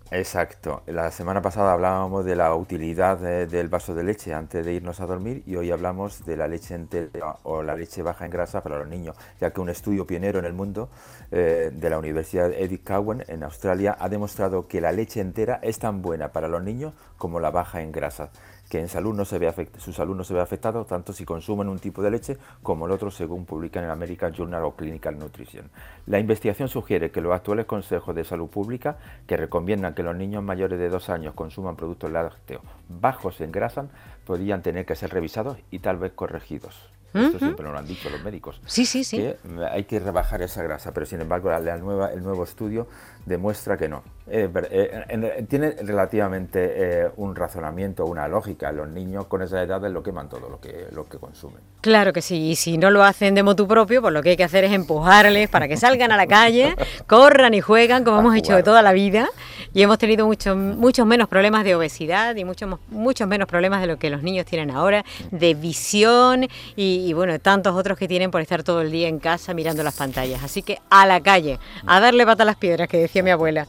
Exacto. 0.09 0.83
La 0.85 1.11
semana 1.11 1.41
pasada 1.41 1.73
hablábamos 1.73 2.23
de 2.23 2.37
la 2.37 2.55
utilidad 2.55 3.17
del 3.17 3.67
vaso 3.67 3.93
de 3.93 4.05
leche 4.05 4.33
antes 4.33 4.65
de 4.65 4.73
irnos 4.73 5.01
a 5.01 5.05
dormir 5.05 5.43
y 5.45 5.57
hoy 5.57 5.69
hablamos 5.69 6.23
de 6.25 6.37
la 6.37 6.47
leche 6.47 6.75
entera 6.75 7.35
o 7.43 7.61
la 7.61 7.75
leche 7.75 8.03
baja 8.03 8.23
en 8.23 8.31
grasa 8.31 8.63
para 8.63 8.77
los 8.77 8.87
niños, 8.87 9.17
ya 9.41 9.51
que 9.51 9.59
un 9.59 9.69
estudio 9.69 10.07
pionero 10.07 10.39
en 10.39 10.45
el 10.45 10.53
mundo 10.53 10.89
eh, 11.31 11.71
de 11.73 11.89
la 11.89 11.99
Universidad 11.99 12.53
Edith 12.53 12.87
Cowan 12.87 13.25
en 13.27 13.43
Australia 13.43 13.97
ha 13.99 14.07
demostrado 14.07 14.67
que 14.67 14.79
la 14.79 14.93
leche 14.93 15.19
entera 15.19 15.59
es 15.61 15.77
tan 15.77 16.01
buena 16.01 16.31
para 16.31 16.47
los 16.47 16.63
niños 16.63 16.93
como 17.17 17.41
la 17.41 17.51
baja 17.51 17.81
en 17.81 17.91
grasa 17.91 18.29
que 18.69 18.79
en 18.79 18.89
salud 18.89 19.13
no 19.13 19.25
se 19.25 19.39
ve 19.39 19.53
su 19.77 19.93
salud 19.93 20.15
no 20.15 20.23
se 20.23 20.33
ve 20.33 20.41
afectado 20.41 20.85
tanto 20.85 21.13
si 21.13 21.25
consumen 21.25 21.69
un 21.69 21.79
tipo 21.79 22.01
de 22.01 22.11
leche 22.11 22.37
como 22.63 22.85
el 22.85 22.91
otro, 22.91 23.11
según 23.11 23.45
publican 23.45 23.83
en 23.83 23.89
American 23.89 24.33
Journal 24.33 24.63
of 24.63 24.75
Clinical 24.75 25.17
Nutrition. 25.17 25.69
La 26.05 26.19
investigación 26.19 26.67
sugiere 26.67 27.11
que 27.11 27.21
los 27.21 27.33
actuales 27.33 27.65
consejos 27.65 28.15
de 28.15 28.23
salud 28.23 28.49
pública, 28.49 28.97
que 29.25 29.37
recomiendan 29.37 29.93
que 29.93 30.03
los 30.03 30.15
niños 30.15 30.43
mayores 30.43 30.79
de 30.79 30.89
dos 30.89 31.09
años 31.09 31.33
consuman 31.33 31.75
productos 31.75 32.11
lácteos 32.11 32.61
bajos 32.89 33.41
en 33.41 33.51
grasa, 33.51 33.87
podrían 34.25 34.61
tener 34.61 34.85
que 34.85 34.95
ser 34.95 35.11
revisados 35.11 35.57
y 35.71 35.79
tal 35.79 35.97
vez 35.97 36.11
corregidos. 36.13 36.96
Esto 37.13 37.39
siempre 37.39 37.63
nos 37.63 37.73
lo 37.73 37.79
han 37.79 37.87
dicho 37.87 38.09
los 38.09 38.23
médicos. 38.23 38.61
Sí, 38.65 38.85
sí, 38.85 39.03
sí. 39.03 39.17
Que 39.17 39.37
hay 39.71 39.85
que 39.85 39.99
rebajar 39.99 40.41
esa 40.41 40.61
grasa, 40.63 40.93
pero 40.93 41.05
sin 41.05 41.21
embargo 41.21 41.49
la, 41.49 41.77
nueva, 41.77 42.11
el 42.11 42.23
nuevo 42.23 42.43
estudio 42.43 42.87
demuestra 43.25 43.77
que 43.77 43.89
no. 43.89 44.03
Eh, 44.29 44.49
eh, 44.71 45.45
tiene 45.47 45.71
relativamente 45.71 47.05
eh, 47.05 47.09
un 47.15 47.35
razonamiento, 47.35 48.05
una 48.05 48.27
lógica. 48.27 48.71
Los 48.71 48.89
niños 48.89 49.27
con 49.27 49.41
esa 49.41 49.61
edad 49.61 49.81
lo 49.89 50.03
queman 50.03 50.27
todo 50.29 50.49
lo 50.49 50.59
que, 50.59 50.87
lo 50.91 51.07
que 51.07 51.17
consumen. 51.17 51.59
Claro 51.81 52.11
que 52.11 52.21
sí, 52.21 52.49
y 52.49 52.55
si 52.55 52.77
no 52.77 52.89
lo 52.89 53.03
hacen 53.03 53.35
de 53.35 53.43
motu 53.43 53.67
propio, 53.67 54.01
pues 54.01 54.13
lo 54.13 54.21
que 54.21 54.31
hay 54.31 54.37
que 54.37 54.43
hacer 54.43 54.65
es 54.65 54.73
empujarles 54.73 55.49
para 55.49 55.67
que 55.67 55.77
salgan 55.77 56.11
a 56.11 56.17
la 56.17 56.27
calle, 56.27 56.75
corran 57.07 57.53
y 57.53 57.61
juegan 57.61 58.03
como 58.03 58.19
hemos 58.19 58.35
hecho 58.35 58.55
de 58.55 58.63
toda 58.63 58.81
la 58.81 58.91
vida 58.91 59.29
y 59.73 59.81
hemos 59.81 59.97
tenido 59.97 60.25
muchos 60.25 60.57
muchos 60.57 61.05
menos 61.05 61.27
problemas 61.27 61.63
de 61.63 61.75
obesidad 61.75 62.35
y 62.35 62.43
muchos 62.43 62.79
muchos 62.89 63.27
menos 63.27 63.47
problemas 63.47 63.81
de 63.81 63.87
lo 63.87 63.97
que 63.97 64.09
los 64.09 64.23
niños 64.23 64.45
tienen 64.45 64.71
ahora, 64.71 65.05
de 65.31 65.53
visión 65.53 66.47
y, 66.75 66.96
y 66.97 67.13
bueno, 67.13 67.39
tantos 67.39 67.75
otros 67.75 67.97
que 67.97 68.07
tienen 68.07 68.31
por 68.31 68.41
estar 68.41 68.63
todo 68.63 68.81
el 68.81 68.91
día 68.91 69.07
en 69.07 69.19
casa 69.19 69.53
mirando 69.53 69.83
las 69.83 69.95
pantallas. 69.95 70.43
Así 70.43 70.61
que 70.61 70.79
a 70.89 71.05
la 71.05 71.21
calle, 71.21 71.59
a 71.85 71.99
darle 71.99 72.25
pata 72.25 72.43
a 72.43 72.45
las 72.45 72.57
piedras, 72.57 72.87
que 72.87 72.97
decía 72.97 73.23
mi 73.23 73.31
abuela. 73.31 73.67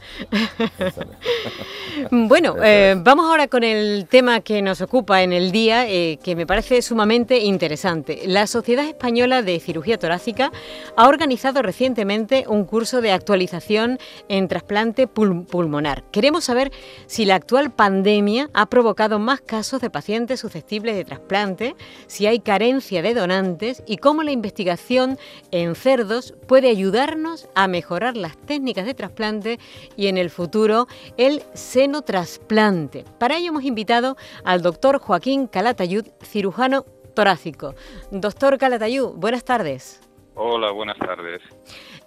bueno, 2.11 2.55
eh, 2.63 2.95
vamos 2.97 3.25
ahora 3.25 3.47
con 3.47 3.63
el 3.63 4.07
tema 4.09 4.41
que 4.41 4.61
nos 4.61 4.81
ocupa 4.81 5.23
en 5.23 5.33
el 5.33 5.51
día, 5.51 5.87
eh, 5.87 6.19
que 6.23 6.35
me 6.35 6.45
parece 6.45 6.81
sumamente 6.81 7.39
interesante. 7.39 8.21
La 8.25 8.47
Sociedad 8.47 8.85
Española 8.85 9.41
de 9.41 9.59
Cirugía 9.59 9.97
Torácica 9.97 10.51
ha 10.95 11.07
organizado 11.07 11.61
recientemente 11.61 12.45
un 12.47 12.65
curso 12.65 13.01
de 13.01 13.11
actualización 13.11 13.99
en 14.27 14.47
trasplante 14.47 15.07
pulmonar. 15.07 16.03
Queremos 16.11 16.43
saber 16.45 16.71
si 17.07 17.25
la 17.25 17.35
actual 17.35 17.71
pandemia 17.71 18.49
ha 18.53 18.67
provocado 18.67 19.19
más 19.19 19.41
casos 19.41 19.81
de 19.81 19.89
pacientes 19.89 20.39
susceptibles 20.39 20.95
de 20.95 21.05
trasplante, 21.05 21.75
si 22.07 22.27
hay 22.27 22.39
carencia 22.39 23.01
de 23.01 23.13
donantes 23.19 23.83
y 23.85 23.97
cómo 23.97 24.23
la 24.23 24.31
investigación 24.31 25.17
en 25.51 25.75
cerdos 25.75 26.33
puede 26.47 26.69
ayudarnos 26.69 27.47
a 27.53 27.67
mejorar 27.67 28.17
las 28.17 28.37
técnicas 28.37 28.85
de 28.85 28.93
trasplante 28.93 29.59
y 29.95 30.07
en 30.07 30.17
el 30.17 30.29
futuro 30.29 30.87
el 31.17 31.43
senotrasplante. 31.53 33.05
Para 33.19 33.37
ello 33.37 33.49
hemos 33.49 33.63
invitado 33.63 34.17
al 34.43 34.61
doctor 34.61 34.99
Joaquín 34.99 35.47
Calatayud, 35.47 36.07
cirujano 36.23 36.85
torácico. 37.13 37.75
Doctor 38.11 38.57
Calatayud, 38.57 39.09
buenas 39.15 39.43
tardes. 39.43 40.01
Hola, 40.35 40.71
buenas 40.71 40.97
tardes. 40.97 41.41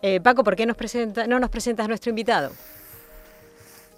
Eh, 0.01 0.21
Paco, 0.21 0.43
¿por 0.43 0.57
qué 0.57 0.65
nos 0.65 0.77
presenta, 0.77 1.27
no 1.27 1.39
nos 1.39 1.51
presentas 1.51 1.85
a 1.85 1.89
nuestro 1.89 2.11
invitado? 2.11 2.51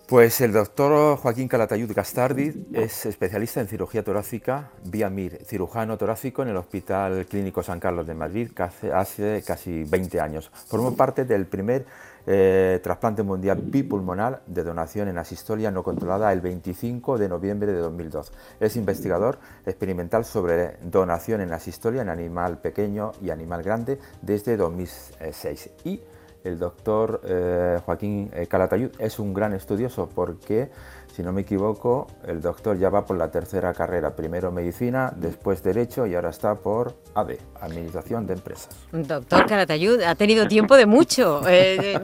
Pues 0.07 0.43
el 0.43 0.53
doctor 0.53 1.17
Joaquín 1.17 1.49
Calatayud 1.49 1.91
Gastardi 1.95 2.67
es 2.75 3.07
especialista 3.07 3.63
en 3.63 3.69
cirugía 3.69 4.05
torácica 4.05 4.71
vía 4.85 5.09
MIR, 5.09 5.47
cirujano 5.47 5.97
torácico 5.97 6.43
en 6.43 6.49
el 6.49 6.59
Hospital 6.59 7.25
Clínico 7.25 7.63
San 7.63 7.81
Carlos 7.81 8.07
de 8.07 8.13
Madrid 8.13 8.51
hace, 8.93 9.43
casi 9.47 9.85
20 9.85 10.21
años. 10.21 10.51
Formó 10.67 10.95
parte 10.95 11.25
del 11.25 11.47
primer 11.47 11.87
eh, 12.27 12.81
trasplante 12.83 13.23
mundial 13.23 13.63
bipulmonar 13.63 14.43
de 14.47 14.63
donación 14.63 15.09
en 15.09 15.17
asistolia 15.17 15.71
no 15.71 15.83
controlada 15.83 16.31
el 16.35 16.43
25 16.43 17.17
de 17.17 17.29
noviembre 17.31 17.73
de 17.73 17.79
2002. 17.79 18.31
Es 18.61 18.77
investigador 18.77 19.39
experimental 19.65 20.27
sobre 20.27 20.77
donación 20.83 21.41
en 21.41 21.55
asistolia 21.55 22.03
en 22.03 22.11
animal 22.11 22.59
pequeño 22.59 23.13
y 23.23 23.31
animal 23.31 23.63
grande 23.63 23.99
desde 24.21 24.59
2006. 24.59 25.71
Y 25.85 26.03
el 26.45 26.59
doctor 26.59 27.23
eh, 27.25 27.81
Joaquín 27.85 28.31
eh, 28.33 28.47
Calatayud 28.47 28.91
es 28.99 29.19
un 29.19 29.35
gran 29.35 29.55
estudioso 29.55 30.09
porque 30.15 30.71
si 31.15 31.23
no 31.23 31.33
me 31.33 31.43
equivoco, 31.43 32.09
el 32.27 32.43
doctor 32.43 32.77
ya 32.77 32.91
va 32.91 33.07
por 33.07 33.17
la 33.17 33.31
tercera 33.31 33.73
carrera, 33.73 34.17
primero 34.17 34.51
medicina, 34.51 35.13
después 35.15 35.63
derecho 35.63 36.07
y 36.07 36.15
ahora 36.17 36.31
está 36.31 36.57
por 36.57 36.97
AD, 37.15 37.37
Administración 37.61 38.27
de 38.27 38.33
Empresas. 38.35 38.77
Doctor 38.91 39.47
Calatayud, 39.47 40.03
ha 40.03 40.17
tenido 40.17 40.49
tiempo 40.49 40.77
de 40.77 40.87
mucho 40.87 41.41
eh, 41.49 42.01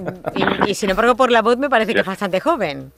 y, 0.67 0.75
sin 0.75 0.91
embargo 0.91 1.17
por 1.17 1.33
la 1.33 1.43
voz 1.43 1.59
me 1.59 1.69
parece 1.69 1.93
que 1.93 2.01
es 2.01 2.07
bastante 2.07 2.39
joven. 2.39 2.93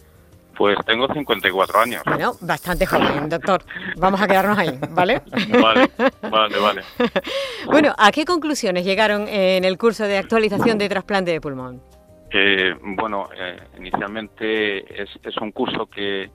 Pues 0.56 0.76
tengo 0.86 1.06
54 1.12 1.80
años. 1.80 2.02
Bueno, 2.04 2.34
bastante 2.40 2.86
joven, 2.86 3.28
doctor. 3.28 3.62
Vamos 3.96 4.20
a 4.20 4.26
quedarnos 4.26 4.58
ahí, 4.58 4.78
¿vale? 4.90 5.22
Vale, 5.60 5.90
vale, 6.30 6.58
vale. 6.58 6.82
bueno, 7.66 7.94
¿a 7.96 8.12
qué 8.12 8.24
conclusiones 8.24 8.84
llegaron 8.84 9.28
en 9.28 9.64
el 9.64 9.78
curso 9.78 10.04
de 10.04 10.18
actualización 10.18 10.78
de 10.78 10.88
trasplante 10.88 11.30
de 11.30 11.40
pulmón? 11.40 11.82
Eh, 12.30 12.74
bueno, 12.80 13.28
eh, 13.36 13.56
inicialmente 13.78 15.02
es, 15.02 15.36
un 15.40 15.52
curso 15.52 15.86
que, 15.86 16.30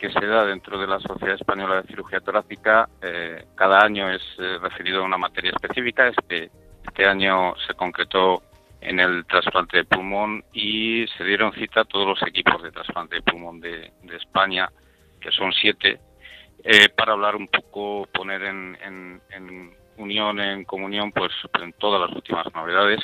se 0.00 0.26
da 0.26 0.46
dentro 0.46 0.78
de 0.78 0.86
la 0.86 0.98
Sociedad 1.00 1.34
Española 1.34 1.82
de 1.82 1.88
Cirugía 1.88 2.20
Torácica. 2.20 2.88
Eh, 3.02 3.44
cada 3.54 3.80
año 3.80 4.10
es 4.10 4.22
referido 4.60 5.02
a 5.02 5.04
una 5.04 5.18
materia 5.18 5.50
específica. 5.50 6.08
Este, 6.08 6.50
este 6.86 7.04
año 7.04 7.54
se 7.66 7.74
concretó 7.74 8.42
en 8.80 9.00
el 9.00 9.24
trasplante 9.26 9.78
de 9.78 9.84
pulmón 9.84 10.44
y 10.52 11.06
se 11.16 11.24
dieron 11.24 11.52
cita 11.52 11.82
a 11.82 11.84
todos 11.84 12.06
los 12.06 12.22
equipos 12.28 12.62
de 12.62 12.72
trasplante 12.72 13.16
de 13.16 13.22
pulmón 13.22 13.60
de, 13.60 13.92
España, 14.16 14.70
que 15.20 15.30
son 15.30 15.52
siete, 15.52 16.00
para 16.96 17.12
hablar 17.12 17.36
un 17.36 17.48
poco, 17.48 18.08
poner 18.12 18.42
en, 18.42 18.76
en 19.30 19.72
unión, 19.96 20.40
en 20.40 20.64
comunión, 20.64 21.12
pues 21.12 21.32
en 21.60 21.72
todas 21.74 22.00
las 22.00 22.16
últimas 22.16 22.46
novedades 22.54 23.00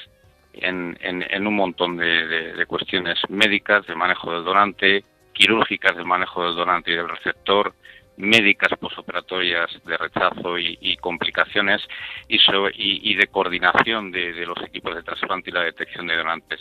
en, 0.60 1.46
un 1.46 1.56
montón 1.56 1.96
de, 1.96 2.64
cuestiones 2.66 3.18
médicas, 3.28 3.86
de 3.86 3.94
manejo 3.94 4.32
del 4.32 4.44
donante, 4.44 5.04
quirúrgicas 5.32 5.96
del 5.96 6.06
manejo 6.06 6.44
del 6.44 6.54
donante 6.54 6.90
y 6.90 6.94
del 6.94 7.08
receptor, 7.08 7.74
médicas 8.16 8.76
posoperatorias 8.78 9.70
de 9.84 9.96
rechazo 9.96 10.58
y, 10.58 10.96
complicaciones 10.98 11.82
y, 12.28 13.14
de 13.14 13.26
coordinación 13.28 14.10
de, 14.10 14.46
los 14.46 14.60
equipos 14.62 14.94
de 14.94 15.02
trasplante 15.02 15.50
y 15.50 15.52
la 15.52 15.62
detección 15.62 16.06
de 16.06 16.16
donantes. 16.16 16.60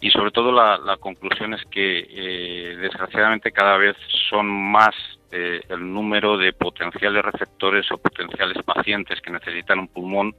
Y 0.00 0.10
sobre 0.10 0.32
todo 0.32 0.50
la, 0.52 0.96
conclusión 0.98 1.54
es 1.54 1.64
que 1.66 2.06
eh, 2.08 2.76
desgraciadamente 2.76 3.52
cada 3.52 3.76
vez 3.76 3.96
son 4.28 4.48
más 4.48 4.94
eh, 5.30 5.62
el 5.68 5.92
número 5.92 6.36
de 6.36 6.52
potenciales 6.52 7.24
receptores 7.24 7.90
o 7.92 7.98
potenciales 7.98 8.62
pacientes 8.64 9.20
que 9.20 9.30
necesitan 9.30 9.78
un 9.78 9.88
pulmón 9.88 10.34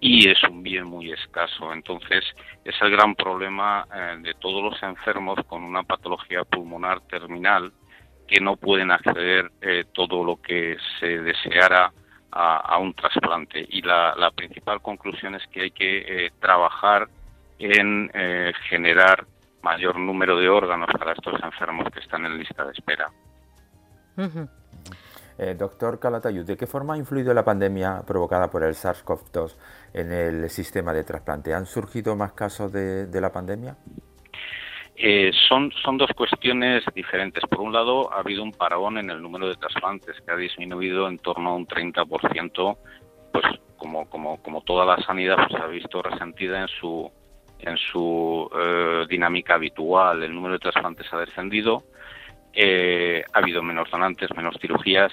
y 0.00 0.28
es 0.28 0.42
un 0.44 0.62
bien 0.62 0.84
muy 0.84 1.12
escaso. 1.12 1.72
Entonces, 1.72 2.24
es 2.64 2.74
el 2.80 2.90
gran 2.90 3.14
problema 3.14 3.86
eh, 3.94 4.16
de 4.20 4.34
todos 4.34 4.62
los 4.62 4.82
enfermos 4.82 5.38
con 5.46 5.62
una 5.62 5.84
patología 5.84 6.42
pulmonar 6.44 7.00
terminal 7.02 7.72
que 8.26 8.40
no 8.40 8.56
pueden 8.56 8.90
acceder 8.90 9.50
eh, 9.60 9.84
todo 9.92 10.24
lo 10.24 10.40
que 10.40 10.76
se 10.98 11.18
deseara 11.20 11.92
a, 12.30 12.78
un 12.78 12.94
trasplante. 12.94 13.66
Y 13.68 13.82
la, 13.82 14.30
principal 14.34 14.80
conclusión 14.80 15.34
es 15.34 15.46
que 15.48 15.62
hay 15.62 15.70
que 15.70 15.98
eh, 16.26 16.30
trabajar 16.40 17.08
en 17.58 18.10
generar 18.68 19.26
mayor 19.62 19.98
número 19.98 20.36
de 20.38 20.48
órganos 20.48 20.88
para 20.98 21.12
estos 21.12 21.40
enfermos 21.42 21.88
que 21.92 22.00
están 22.00 22.24
en 22.24 22.38
lista 22.38 22.64
de 22.64 22.72
espera. 22.72 23.10
Eh, 25.38 25.54
doctor 25.58 25.98
Calatayud, 25.98 26.44
¿de 26.44 26.56
qué 26.56 26.66
forma 26.66 26.94
ha 26.94 26.98
influido 26.98 27.32
la 27.32 27.44
pandemia 27.44 28.02
provocada 28.06 28.50
por 28.50 28.62
el 28.62 28.74
SARS-CoV-2 28.74 29.56
en 29.94 30.12
el 30.12 30.50
sistema 30.50 30.92
de 30.92 31.04
trasplante? 31.04 31.54
¿Han 31.54 31.66
surgido 31.66 32.14
más 32.16 32.32
casos 32.32 32.72
de, 32.72 33.20
la 33.20 33.32
pandemia? 33.32 33.76
Eh, 34.96 35.32
son, 35.48 35.72
son 35.82 35.98
dos 35.98 36.10
cuestiones 36.14 36.84
diferentes. 36.94 37.42
Por 37.44 37.60
un 37.60 37.72
lado, 37.72 38.12
ha 38.12 38.20
habido 38.20 38.42
un 38.42 38.52
parón 38.52 38.98
en 38.98 39.10
el 39.10 39.22
número 39.22 39.48
de 39.48 39.56
trasplantes 39.56 40.20
que 40.20 40.32
ha 40.32 40.36
disminuido 40.36 41.08
en 41.08 41.18
torno 41.18 41.50
a 41.50 41.54
un 41.54 41.66
30%, 41.66 42.76
pues 43.32 43.44
como, 43.76 44.08
como, 44.08 44.42
como 44.42 44.60
toda 44.62 44.84
la 44.84 45.02
sanidad 45.04 45.36
pues, 45.48 45.60
ha 45.60 45.66
visto 45.66 46.02
resentida 46.02 46.60
en 46.60 46.68
su, 46.68 47.10
en 47.58 47.76
su 47.76 48.50
eh, 48.54 49.06
dinámica 49.08 49.54
habitual. 49.54 50.22
El 50.22 50.34
número 50.34 50.54
de 50.54 50.60
trasplantes 50.60 51.12
ha 51.12 51.18
descendido, 51.18 51.82
ha 52.54 53.38
habido 53.38 53.62
menos 53.62 53.90
donantes, 53.90 54.28
menos 54.36 54.56
cirugías 54.60 55.10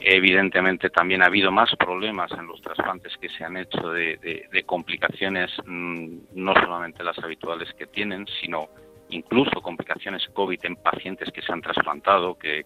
Evidentemente 0.00 0.90
también 0.90 1.22
ha 1.22 1.26
habido 1.26 1.50
más 1.50 1.74
problemas 1.76 2.30
en 2.32 2.46
los 2.46 2.60
trasplantes 2.62 3.16
que 3.20 3.28
se 3.28 3.44
han 3.44 3.56
hecho 3.56 3.90
de, 3.90 4.62
complicaciones, 4.64 5.50
mm, 5.66 6.18
no 6.34 6.54
solamente 6.54 7.02
las 7.02 7.18
habituales 7.18 7.72
que 7.74 7.86
tienen, 7.86 8.26
sino 8.40 8.68
incluso 9.10 9.60
complicaciones 9.62 10.26
COVID 10.32 10.58
en 10.64 10.76
pacientes 10.76 11.30
que 11.32 11.42
se 11.42 11.52
han 11.52 11.60
trasplantado, 11.60 12.36
que, 12.36 12.64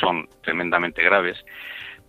son 0.00 0.28
tremendamente 0.42 1.02
graves. 1.02 1.44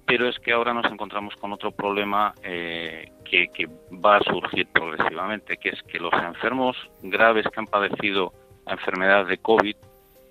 Pero 0.05 0.27
es 0.27 0.39
que 0.39 0.53
ahora 0.53 0.73
nos 0.73 0.91
encontramos 0.91 1.35
con 1.35 1.53
otro 1.53 1.71
problema 1.71 2.33
eh, 2.43 3.11
que, 3.23 3.67
va 3.93 4.17
a 4.17 4.23
surgir 4.23 4.67
progresivamente, 4.67 5.57
que 5.57 5.69
es 5.69 5.81
que 5.83 5.99
los 5.99 6.13
enfermos 6.13 6.75
graves 7.03 7.45
que 7.51 7.59
han 7.59 7.67
padecido 7.67 8.33
la 8.65 8.73
enfermedad 8.73 9.27
de 9.27 9.37
COVID 9.37 9.75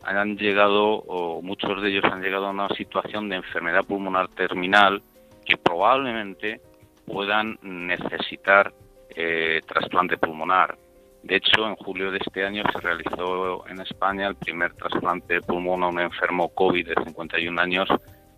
han 0.04 0.36
llegado, 0.36 1.02
o 1.06 1.42
muchos 1.42 1.82
de 1.82 1.90
ellos 1.90 2.04
han 2.04 2.22
llegado 2.22 2.46
a 2.46 2.50
una 2.50 2.68
situación 2.70 3.28
de 3.28 3.36
enfermedad 3.36 3.84
pulmonar 3.84 4.28
terminal 4.28 5.02
que 5.44 5.56
probablemente 5.56 6.60
puedan 7.06 7.58
necesitar 7.62 8.72
eh, 9.14 9.60
trasplante 9.66 10.18
pulmonar. 10.18 10.76
De 11.22 11.37
hecho, 11.37 11.66
en 11.66 11.76
julio 11.76 12.10
de 12.10 12.18
este 12.18 12.44
año 12.44 12.62
se 12.72 12.80
realizó 12.80 13.66
en 13.68 13.80
España 13.80 14.28
el 14.28 14.37
primer 14.37 14.72
trasplante 14.75 15.34
de 15.34 15.42
pulmón 15.42 15.82
a 15.82 15.88
un 15.88 16.00
enfermo 16.00 16.48
COVID 16.50 16.88
de 16.88 17.04
51 17.04 17.60
años 17.60 17.88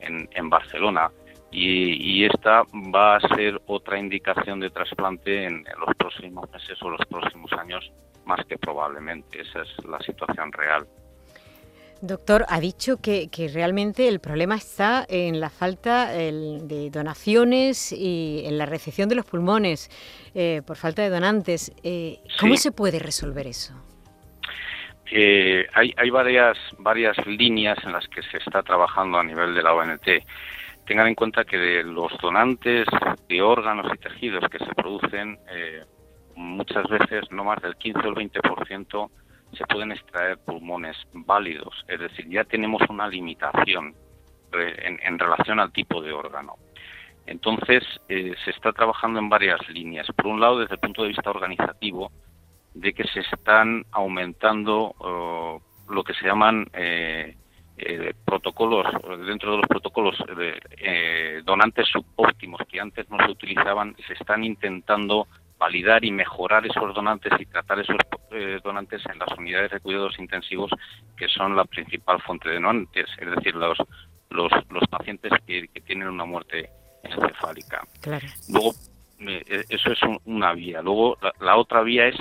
en, 0.01 0.51
Barcelona. 0.51 1.11
y, 1.53 2.25
esta 2.25 2.63
va 2.95 3.17
a 3.17 3.21
ser 3.37 3.61
otra 3.67 3.99
indicación 3.99 4.61
de 4.61 4.71
trasplante 4.71 5.45
en, 5.45 5.65
los 5.79 5.95
próximos 5.97 6.51
meses 6.51 6.81
o 6.83 6.91
los 6.91 7.05
próximos 7.07 7.53
años, 7.53 7.93
más 8.25 8.45
que 8.47 8.57
probablemente. 8.57 9.43
Esa 9.43 9.63
es 9.63 9.85
la 9.85 9.99
situación 10.01 10.51
real. 10.53 10.87
Doctor, 12.03 12.47
ha 12.49 12.61
dicho 12.61 12.99
que, 13.01 13.29
realmente 13.53 14.09
el 14.09 14.21
problema 14.21 14.55
está 14.55 15.05
en 15.09 15.41
la 15.41 15.51
falta 15.51 16.09
de 16.09 16.91
donaciones 16.91 17.93
y 17.93 18.43
en 18.47 18.59
la 18.59 18.67
recepción 18.67 19.09
de 19.09 19.17
los 19.17 19.27
pulmones 19.27 19.91
eh, 20.35 20.63
por 20.67 20.77
falta 20.77 21.03
de 21.03 21.11
donantes. 21.11 21.73
Eh, 21.83 22.21
¿Cómo 22.39 22.57
se 22.57 22.73
puede 22.73 22.99
resolver 22.99 23.47
eso? 23.47 23.75
Eh, 25.13 25.67
hay, 25.75 25.93
hay 25.97 26.11
varias, 26.11 26.57
varias 26.79 27.17
líneas 27.27 27.79
en 27.85 27.93
las 27.93 28.07
que 28.09 28.23
se 28.23 28.39
está 28.39 28.63
trabajando 28.63 29.19
a 29.19 29.25
nivel 29.25 29.55
de 29.55 29.63
la 29.63 29.75
ONT 29.75 30.09
tengan 30.91 31.07
en 31.07 31.15
cuenta 31.15 31.45
que 31.45 31.57
de 31.57 31.85
los 31.85 32.11
donantes 32.21 32.85
de 33.29 33.43
órganos 33.43 33.87
y 33.95 33.99
tejidos 33.99 34.43
que 34.51 34.59
se 34.59 34.75
producen, 34.75 35.39
eh, 35.49 35.85
muchas 36.35 36.83
veces 36.89 37.31
no 37.31 37.45
más 37.45 37.63
del 37.63 37.77
15 37.77 38.01
o 38.01 38.09
el 38.09 38.17
20% 38.17 39.11
se 39.53 39.67
pueden 39.67 39.93
extraer 39.93 40.39
pulmones 40.39 40.97
válidos, 41.13 41.85
es 41.89 42.01
decir, 42.01 42.29
ya 42.29 42.45
tenemos 42.45 42.83
una 42.89 43.09
limitación 43.09 43.95
eh, 44.53 44.97
en, 45.03 45.19
relación 45.19 45.61
al 45.61 45.73
tipo 45.73 46.03
de 46.03 46.13
órgano. 46.13 46.57
Entonces, 47.27 47.85
eh, 48.09 48.35
se 48.45 48.51
está 48.51 48.73
trabajando 48.73 49.19
en 49.19 49.29
varias 49.29 49.61
líneas. 49.69 50.07
Por 50.17 50.27
un 50.27 50.41
lado, 50.41 50.59
desde 50.59 50.75
el 50.75 50.81
punto 50.81 51.03
de 51.03 51.09
vista 51.09 51.31
organizativo, 51.31 52.11
de 52.75 52.93
que 52.93 53.05
se 53.05 53.21
están 53.21 53.85
aumentando 53.93 54.95
lo 55.89 56.05
que 56.05 56.15
se 56.15 56.27
llaman 56.27 56.69
eh, 57.83 58.13
protocolos, 58.27 58.87
dentro 59.27 59.53
de 59.53 59.57
los 59.57 59.67
protocolos 59.67 60.15
eh, 60.77 61.41
donantes 61.45 61.89
subóptimos 61.89 62.61
que 62.69 62.79
antes 62.79 63.09
no 63.09 63.17
se 63.25 63.31
utilizaban, 63.31 63.97
se 64.07 64.13
están 64.13 64.45
intentando 64.45 65.29
validar 65.61 66.03
y 66.05 66.11
mejorar 66.11 66.67
esos 66.67 66.95
donantes 66.95 67.33
y 67.39 67.45
tratar 67.45 67.79
esos 67.79 67.97
eh, 68.33 68.59
donantes 68.65 69.03
en 69.13 69.19
las 69.19 69.29
unidades 69.39 69.71
de 69.71 69.81
cuidados 69.81 70.19
intensivos 70.19 70.71
que 71.17 71.29
son 71.29 71.55
la 71.55 71.67
principal 71.67 72.21
fuente 72.23 72.49
de 72.49 72.55
donantes, 72.55 73.07
es 73.19 73.31
decir, 73.31 73.55
los, 73.55 73.79
los, 74.31 74.51
los 74.71 74.89
pacientes 74.89 75.33
que, 75.47 75.69
tienen 75.87 76.09
una 76.09 76.25
muerte 76.25 76.71
encefálica. 77.03 77.87
Luego, 78.49 78.73
eso 79.69 79.93
es 79.93 79.99
una 80.25 80.55
vía. 80.55 80.81
Luego, 80.81 81.19
la 81.41 81.57
otra 81.57 81.83
vía 81.83 82.07
es 82.07 82.17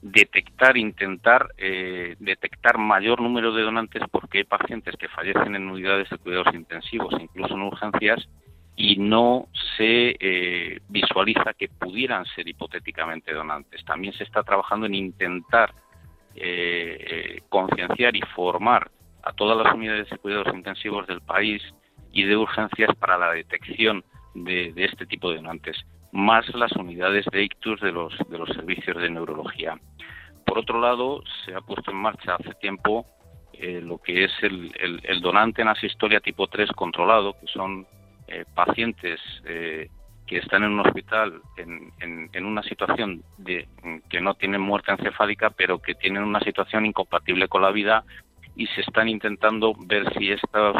detectar, 0.00 0.76
intentar 0.76 1.48
eh, 1.58 2.16
detectar 2.20 2.78
mayor 2.78 3.20
número 3.20 3.52
de 3.52 3.62
donantes 3.62 4.02
porque 4.10 4.38
hay 4.38 4.44
pacientes 4.44 4.96
que 4.96 5.08
fallecen 5.08 5.54
en 5.56 5.68
unidades 5.68 6.08
de 6.08 6.18
cuidados 6.18 6.54
intensivos, 6.54 7.14
incluso 7.20 7.54
en 7.54 7.62
urgencias, 7.62 8.28
y 8.78 8.96
no 8.96 9.48
se 9.76 10.16
eh, 10.18 10.80
visualiza 10.88 11.52
que 11.52 11.68
pudieran 11.68 12.24
ser 12.26 12.48
hipotéticamente 12.48 13.34
donantes. 13.34 13.84
También 13.84 14.14
se 14.14 14.24
está 14.24 14.42
trabajando 14.42 14.86
en 14.86 14.94
intentar 14.94 15.74
eh, 16.34 17.42
concienciar 17.48 18.16
y 18.16 18.22
formar 18.34 18.90
a 19.22 19.32
todas 19.32 19.58
las 19.58 19.74
unidades 19.74 20.08
de 20.08 20.18
cuidados 20.18 20.54
intensivos 20.54 21.06
del 21.06 21.20
país 21.20 21.62
y 22.12 22.22
de 22.22 22.36
urgencias 22.36 22.94
para 22.96 23.18
la 23.18 23.32
detección 23.32 24.02
de 24.34 24.72
este 24.76 25.04
tipo 25.04 25.30
de 25.30 25.36
donantes 25.36 25.84
más 26.12 26.48
las 26.54 26.72
unidades 26.72 27.26
de 27.32 27.42
ictus 27.44 27.80
de 27.80 27.92
los, 27.92 28.16
de 28.28 28.38
los 28.38 28.48
servicios 28.50 28.96
de 28.96 29.10
neurología. 29.10 29.78
Por 30.46 30.58
otro 30.58 30.80
lado, 30.80 31.22
se 31.44 31.54
ha 31.54 31.60
puesto 31.60 31.90
en 31.90 31.98
marcha 31.98 32.36
hace 32.36 32.54
tiempo 32.54 33.06
eh, 33.52 33.80
lo 33.82 33.98
que 33.98 34.24
es 34.24 34.32
el, 34.42 35.20
donante 35.20 35.62
en 35.62 35.68
asistolia 35.68 36.20
tipo 36.20 36.46
3 36.46 36.70
controlado, 36.72 37.34
que 37.38 37.46
son 37.48 37.86
eh, 38.28 38.44
pacientes 38.54 39.20
eh, 39.44 39.88
que 40.26 40.38
están 40.38 40.62
en 40.62 40.72
un 40.72 40.80
hospital 40.80 41.40
en, 41.56 41.92
en, 42.00 42.44
una 42.44 42.62
situación 42.62 43.22
de 43.38 43.66
que 44.10 44.20
no 44.20 44.34
tienen 44.34 44.60
muerte 44.60 44.92
encefálica, 44.92 45.50
pero 45.50 45.80
que 45.80 45.94
tienen 45.94 46.22
una 46.22 46.40
situación 46.40 46.84
incompatible 46.84 47.48
con 47.48 47.62
la 47.62 47.70
vida 47.70 48.04
y 48.54 48.66
se 48.66 48.82
están 48.82 49.08
intentando 49.08 49.72
ver 49.86 50.12
si 50.14 50.30
estos 50.30 50.76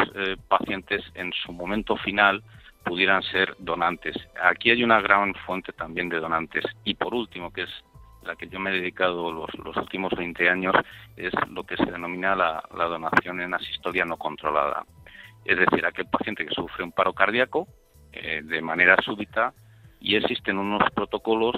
pacientes 0.47 1.03
en 1.15 1.33
su 1.33 1.51
momento 1.51 1.95
final 1.97 2.43
pudieran 2.83 3.21
ser 3.23 3.55
donantes. 3.59 4.15
Aquí 4.41 4.71
hay 4.71 4.83
una 4.83 5.01
gran 5.01 5.33
fuente 5.33 5.73
también 5.73 6.09
de 6.09 6.19
donantes. 6.19 6.65
Y 6.83 6.95
por 6.95 7.13
último, 7.13 7.51
que 7.51 7.63
es 7.63 7.69
la 8.23 8.35
que 8.35 8.47
yo 8.47 8.59
me 8.59 8.71
he 8.71 8.73
dedicado 8.73 9.31
los, 9.31 9.77
últimos 9.77 10.11
20 10.15 10.49
años, 10.49 10.75
es 11.15 11.33
lo 11.49 11.63
que 11.63 11.77
se 11.77 11.85
denomina 11.85 12.35
la, 12.35 12.63
donación 12.71 13.41
en 13.41 13.53
asistolia 13.53 14.05
no 14.05 14.17
controlada. 14.17 14.85
Es 15.45 15.57
decir, 15.57 15.85
aquel 15.85 16.07
paciente 16.07 16.45
que 16.45 16.53
sufre 16.53 16.83
un 16.83 16.91
paro 16.91 17.13
cardíaco 17.13 17.67
eh, 18.11 18.41
de 18.43 18.61
manera 18.61 18.97
súbita 19.03 19.53
y 19.99 20.15
existen 20.15 20.57
unos 20.57 20.89
protocolos 20.91 21.55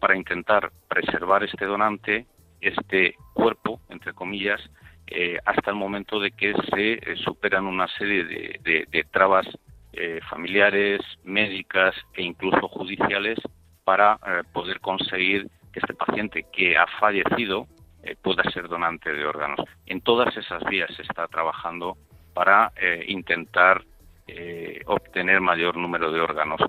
para 0.00 0.16
intentar 0.16 0.70
preservar 0.88 1.44
este 1.44 1.64
donante, 1.64 2.26
este 2.60 3.16
cuerpo, 3.32 3.80
entre 3.88 4.12
comillas, 4.12 4.60
eh, 5.06 5.38
hasta 5.44 5.70
el 5.70 5.76
momento 5.76 6.20
de 6.20 6.32
que 6.32 6.54
se 6.70 6.92
eh, 6.94 7.16
superan 7.16 7.66
una 7.66 7.88
serie 7.88 8.24
de, 8.24 9.06
trabas 9.10 9.46
familiares, 10.28 11.00
médicas 11.22 11.94
e 12.14 12.22
incluso 12.24 12.66
judiciales 12.66 13.38
para 13.84 14.18
poder 14.52 14.80
conseguir 14.80 15.46
que 15.72 15.78
este 15.78 15.94
paciente 15.94 16.46
que 16.52 16.76
ha 16.76 16.86
fallecido 16.98 17.68
pueda 18.20 18.42
ser 18.50 18.66
donante 18.66 19.12
de 19.12 19.24
órganos. 19.24 19.60
En 19.86 20.00
todas 20.00 20.36
esas 20.36 20.64
vías 20.64 20.92
se 20.96 21.02
está 21.02 21.28
trabajando 21.28 21.96
para 22.34 22.72
intentar 23.06 23.84
obtener 24.86 25.40
mayor 25.40 25.76
número 25.76 26.10
de 26.10 26.20
órganos. 26.20 26.60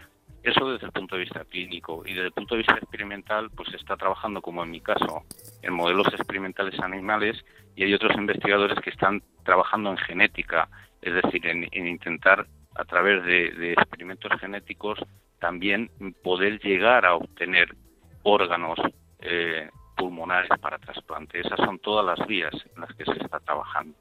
Eso 0.44 0.72
desde 0.72 0.86
el 0.86 0.92
punto 0.92 1.16
de 1.16 1.24
vista 1.24 1.44
clínico 1.46 2.04
y 2.06 2.14
desde 2.14 2.28
el 2.28 2.32
punto 2.32 2.54
de 2.54 2.60
vista 2.60 2.76
experimental, 2.76 3.50
pues 3.50 3.70
se 3.70 3.78
está 3.78 3.98
trabajando, 3.98 4.42
como 4.42 4.64
en 4.64 4.70
mi 4.70 4.80
caso, 4.80 5.24
en 5.64 5.74
modelos 5.74 6.08
experimentales 6.10 6.80
animales 6.80 7.44
y 7.76 7.84
hay 7.84 7.94
otros 7.94 8.16
investigadores 8.16 8.80
que 8.80 8.92
están 8.92 9.24
trabajando 9.44 9.90
en 9.90 9.98
genética, 9.98 10.70
es 11.02 11.16
decir, 11.16 11.48
en 11.48 11.88
intentar 11.88 12.46
a 12.76 12.84
través 12.84 13.24
de, 13.24 13.74
experimentos 13.74 14.32
genéticos 14.40 15.00
también 15.40 15.90
poder 16.24 16.60
llegar 16.60 17.06
a 17.06 17.16
obtener 17.16 17.76
órganos 18.24 18.78
eh, 19.20 19.70
pulmonares 19.96 20.50
para 20.60 20.78
trasplante. 20.78 21.40
Esas 21.40 21.58
son 21.58 21.80
todas 21.80 22.06
las 22.06 22.28
vías 22.28 22.54
en 22.76 22.82
las 22.82 22.94
que 22.96 23.06
se 23.06 23.24
está 23.24 23.40
trabajando. 23.40 23.96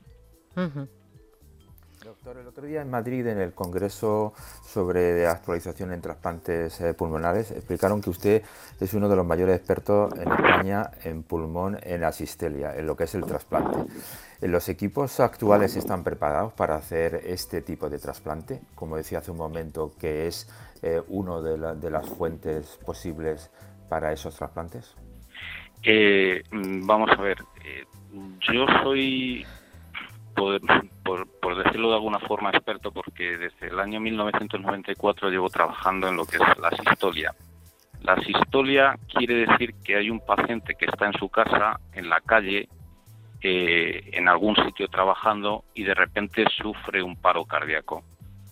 Doctor, 2.05 2.37
el 2.37 2.47
otro 2.47 2.67
día 2.67 2.83
en 2.83 2.91
Madrid, 2.91 3.27
en 3.27 3.41
el 3.41 3.55
Congreso 3.55 4.35
sobre 4.63 5.27
actualización 5.27 5.91
en 5.91 6.03
trasplantes 6.03 6.79
eh, 6.83 6.93
pulmonares, 6.93 7.51
explicaron 7.51 8.03
que 8.03 8.11
usted 8.11 8.43
es 8.79 8.93
uno 8.93 9.09
de 9.09 9.17
los 9.17 9.25
mayores 9.25 9.57
expertos 9.57 10.13
en 10.19 10.31
España 10.31 10.91
en 11.03 11.23
pulmón 11.23 11.79
en 11.83 12.05
asistelia, 12.05 12.77
en 12.77 12.87
lo 12.87 12.95
que 12.95 13.05
es 13.05 13.15
el 13.15 13.25
trasplante. 13.25 13.91
¿Los 14.43 14.69
equipos 14.69 15.19
actuales 15.19 15.77
están 15.77 16.05
preparados 16.05 16.53
para 16.53 16.75
hacer 16.75 17.23
este 17.25 17.63
tipo 17.63 17.89
de 17.89 17.99
trasplante? 17.99 18.61
Como 18.75 18.99
decía 18.99 19.21
hace 19.21 19.31
un 19.31 19.39
momento, 19.39 19.95
que 19.99 20.27
es 20.27 20.47
eh, 20.83 21.01
una 21.09 21.41
de, 21.41 21.91
las 21.91 22.07
fuentes 22.07 22.79
posibles 22.85 23.51
para 23.89 24.13
esos 24.13 24.37
trasplantes. 24.37 24.95
Eh, 25.83 26.43
mm, 26.51 26.87
vamos 26.87 27.09
a 27.17 27.23
ver, 27.23 27.39
yo 28.53 28.67
soy 28.83 29.47
por, 30.35 31.57
decirlo 31.57 31.89
de 31.91 31.95
alguna 31.95 32.19
forma, 32.21 32.51
experto 32.51 32.91
porque 32.91 33.37
desde 33.39 33.69
el 33.69 33.79
año 33.79 34.01
1994 34.01 35.31
llevo 35.31 35.49
trabajando 35.49 36.09
en 36.09 36.17
lo 36.17 36.25
que 36.25 36.37
es 36.37 36.59
la 36.61 36.69
asistolia. 36.69 37.35
La 38.03 38.15
asistolia 38.15 38.99
quiere 39.09 39.47
decir 39.47 39.75
que 39.83 39.97
hay 39.97 40.11
un 40.11 40.21
paciente 40.21 40.75
que 40.75 40.87
está 40.87 41.07
en 41.07 41.15
su 41.15 41.29
casa, 41.29 41.81
en 41.93 42.09
la 42.09 42.21
calle, 42.21 42.69
eh, 43.41 44.11
en 44.13 44.29
algún 44.29 44.57
sitio 44.57 44.89
trabajando 44.89 45.65
y 45.75 45.85
de 45.85 45.95
repente 45.95 46.45
sufre 46.57 47.03
un 47.03 47.17
paro 47.17 47.45
cardíaco. 47.45 48.03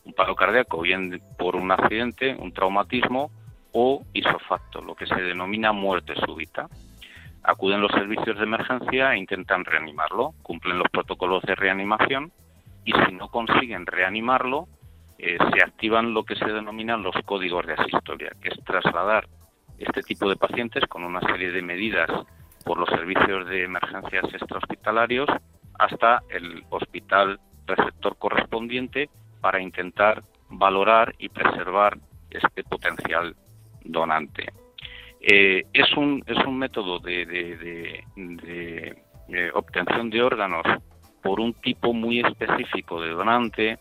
Un 0.05 0.15
paro 0.15 0.35
cardíaco 0.35 0.81
bien 0.81 1.21
por 1.39 1.57
un 1.57 1.71
accidente, 1.71 2.35
un 2.39 2.53
traumatismo 2.53 3.31
o 3.73 4.03
isofacto, 4.13 4.81
lo 4.81 4.95
que 4.95 5.07
se 5.07 5.21
denomina 5.21 5.73
muerte 5.73 6.15
súbita 6.15 6.69
acuden 7.45 7.81
los 7.81 7.93
servicios 7.93 8.37
de 8.37 8.45
emergencia 8.45 9.15
e 9.15 9.19
intentan 9.19 9.65
reanimarlo, 9.65 10.35
cumplen 10.43 10.79
los 10.79 10.89
protocolos 10.91 11.43
de 11.43 11.55
reanimación 11.55 12.33
y 12.85 12.93
si 12.93 13.13
no 13.13 13.29
consiguen 13.29 13.87
reanimarlo, 13.87 14.69
eh, 15.19 15.39
se 15.53 15.63
activan 15.63 16.15
lo 16.15 16.25
que 16.25 16.37
se 16.37 16.47
denominan 16.47 17.03
los 17.03 17.15
códigos 17.25 17.67
de 17.67 17.75
asistolia, 17.75 18.33
que 18.41 18.49
es 18.49 18.65
trasladar 18.65 19.29
este 19.79 20.03
tipo 20.03 20.29
de 20.29 20.37
pacientes 20.37 20.85
con 20.87 21.05
una 21.05 21.21
serie 21.21 21.51
de 21.51 21.63
medidas 21.63 22.09
por 22.65 22.79
los 22.79 22.89
servicios 22.89 23.49
de 23.49 23.65
emergencias 23.65 24.25
extrahospitalarios 24.33 25.29
hasta 25.79 26.23
el 26.31 26.65
hospital 26.71 27.41
receptor 27.67 28.17
correspondiente 28.17 29.11
para 29.41 29.61
intentar 29.61 30.23
valorar 30.49 31.15
y 31.19 31.29
preservar 31.29 31.99
este 32.31 32.63
potencial 32.65 33.35
donante. 33.85 34.53
Eh, 35.25 35.65
es, 35.73 35.97
un, 35.97 36.25
es 36.27 36.37
un 36.45 36.59
método 36.59 36.99
de, 36.99 37.25
de, 37.27 38.05
obtención 39.55 40.11
de 40.11 40.21
órganos 40.21 40.65
por 41.23 41.39
un 41.39 41.55
tipo 41.55 41.93
muy 41.93 42.19
específico 42.21 43.01
de 43.01 43.11
donante 43.11 43.79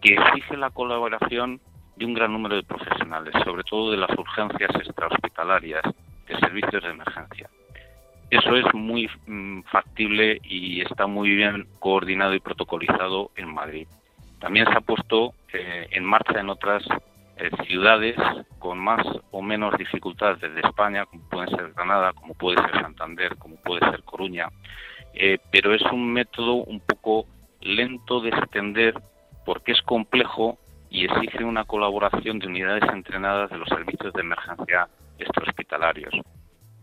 que 0.00 0.14
exige 0.14 0.56
la 0.56 0.70
colaboración 0.70 1.60
de 1.96 2.06
un 2.06 2.14
gran 2.14 2.32
número 2.32 2.56
de 2.56 2.62
profesionales, 2.62 3.34
sobre 3.44 3.62
todo 3.64 3.90
de 3.90 3.98
las 3.98 4.10
urgencias 4.16 4.70
extrahospitalarias, 4.74 5.82
de 6.26 6.38
servicios 6.38 6.82
de 6.82 6.88
emergencia. 6.88 7.50
Eso 8.30 8.56
es 8.56 8.72
muy 8.72 9.06
mm, 9.26 9.62
factible 9.64 10.40
y 10.44 10.80
está 10.80 11.06
muy 11.06 11.34
bien 11.34 11.66
coordinado 11.78 12.34
y 12.34 12.40
protocolizado 12.40 13.32
en 13.36 13.52
Madrid. 13.52 13.86
También 14.38 14.64
se 14.66 14.78
ha 14.78 14.80
puesto 14.80 15.34
eh, 15.52 15.88
en 15.90 16.04
marcha 16.04 16.40
en 16.40 16.48
otras 16.48 16.82
eh, 17.40 17.50
ciudades 17.66 18.16
con 18.58 18.78
más 18.78 19.00
o 19.30 19.40
menos 19.40 19.76
dificultades 19.78 20.40
desde 20.40 20.60
España, 20.60 21.06
como 21.06 21.26
pueden 21.30 21.48
ser 21.48 21.72
Granada, 21.72 22.12
como 22.12 22.34
puede 22.34 22.60
ser 22.60 22.82
Santander, 22.82 23.36
como 23.36 23.56
puede 23.56 23.80
ser 23.90 24.02
Coruña, 24.02 24.48
eh, 25.14 25.38
pero 25.50 25.74
es 25.74 25.82
un 25.90 26.12
método 26.12 26.56
un 26.56 26.80
poco 26.80 27.26
lento 27.60 28.20
de 28.20 28.28
extender 28.28 28.94
porque 29.46 29.72
es 29.72 29.80
complejo 29.82 30.58
y 30.90 31.06
exige 31.06 31.42
una 31.44 31.64
colaboración 31.64 32.38
de 32.38 32.46
unidades 32.46 32.84
entrenadas 32.92 33.50
de 33.50 33.56
los 33.56 33.68
servicios 33.68 34.12
de 34.12 34.20
emergencia 34.20 34.88
extrahospitalarios. 35.18 36.14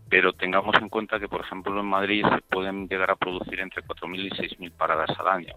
Pero 0.08 0.32
tengamos 0.32 0.74
en 0.80 0.88
cuenta 0.88 1.20
que, 1.20 1.28
por 1.28 1.42
ejemplo, 1.42 1.78
en 1.78 1.86
Madrid 1.86 2.24
se 2.28 2.40
pueden 2.42 2.88
llegar 2.88 3.10
a 3.10 3.16
producir 3.16 3.60
entre 3.60 3.82
4.000 3.84 4.26
y 4.26 4.30
6.000 4.30 4.72
paradas 4.72 5.10
al 5.20 5.28
año. 5.28 5.54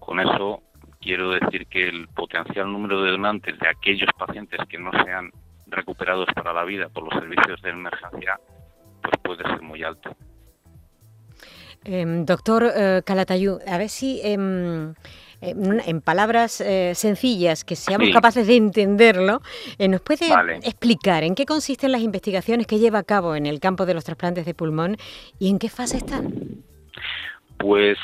Con 0.00 0.18
eso 0.18 0.62
quiero 1.00 1.30
decir 1.30 1.66
que 1.66 1.88
el 1.88 2.08
potencial 2.08 2.70
número 2.70 3.02
de 3.02 3.12
donantes 3.12 3.58
de 3.58 3.68
aquellos 3.68 4.10
pacientes 4.18 4.60
que 4.68 4.78
no 4.78 4.90
sean 5.04 5.30
recuperados 5.66 6.28
para 6.34 6.52
la 6.52 6.64
vida 6.64 6.88
por 6.88 7.04
los 7.04 7.14
servicios 7.14 7.60
de 7.62 7.70
emergencia 7.70 8.38
pues 9.02 9.14
puede 9.22 9.42
ser 9.42 9.62
muy 9.62 9.82
alto. 9.82 10.14
Em, 11.84 12.26
doctor 12.26 12.70
eh, 12.76 13.02
Calatayud, 13.06 13.62
a 13.66 13.78
ver 13.78 13.88
si 13.88 14.20
em, 14.22 14.92
en 15.40 16.00
palabras 16.02 16.60
eh, 16.60 16.92
sencillas, 16.94 17.64
que 17.64 17.74
seamos 17.74 18.10
capaces 18.10 18.46
de 18.46 18.56
entenderlo, 18.56 19.40
eh, 19.78 19.88
¿nos 19.88 20.02
puede 20.02 20.26
explicar 20.62 21.24
en 21.24 21.34
qué 21.34 21.46
consisten 21.46 21.92
las 21.92 22.02
investigaciones 22.02 22.66
que 22.66 22.78
lleva 22.78 22.98
a 22.98 23.02
cabo 23.02 23.34
en 23.34 23.46
el 23.46 23.60
campo 23.60 23.86
de 23.86 23.94
los 23.94 24.04
trasplantes 24.04 24.44
de 24.44 24.52
pulmón 24.52 24.98
y 25.38 25.48
en 25.48 25.58
qué 25.58 25.70
fase 25.70 25.96
están? 25.96 26.62
Pues 27.56 27.96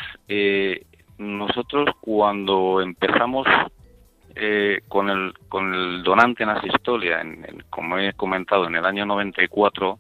nosotros 1.19 1.91
cuando 2.01 2.81
empezamos 2.81 3.47
con, 4.89 5.09
el, 5.09 5.33
con 5.49 5.75
el 5.75 6.03
donante 6.03 6.43
en 6.43 6.51
asistolia, 6.51 7.23
en, 7.23 7.65
como 7.71 7.99
he 7.99 8.13
comentado, 8.13 8.67
en 8.67 8.75
el 8.75 8.85
año 8.85 9.07
94, 9.07 9.99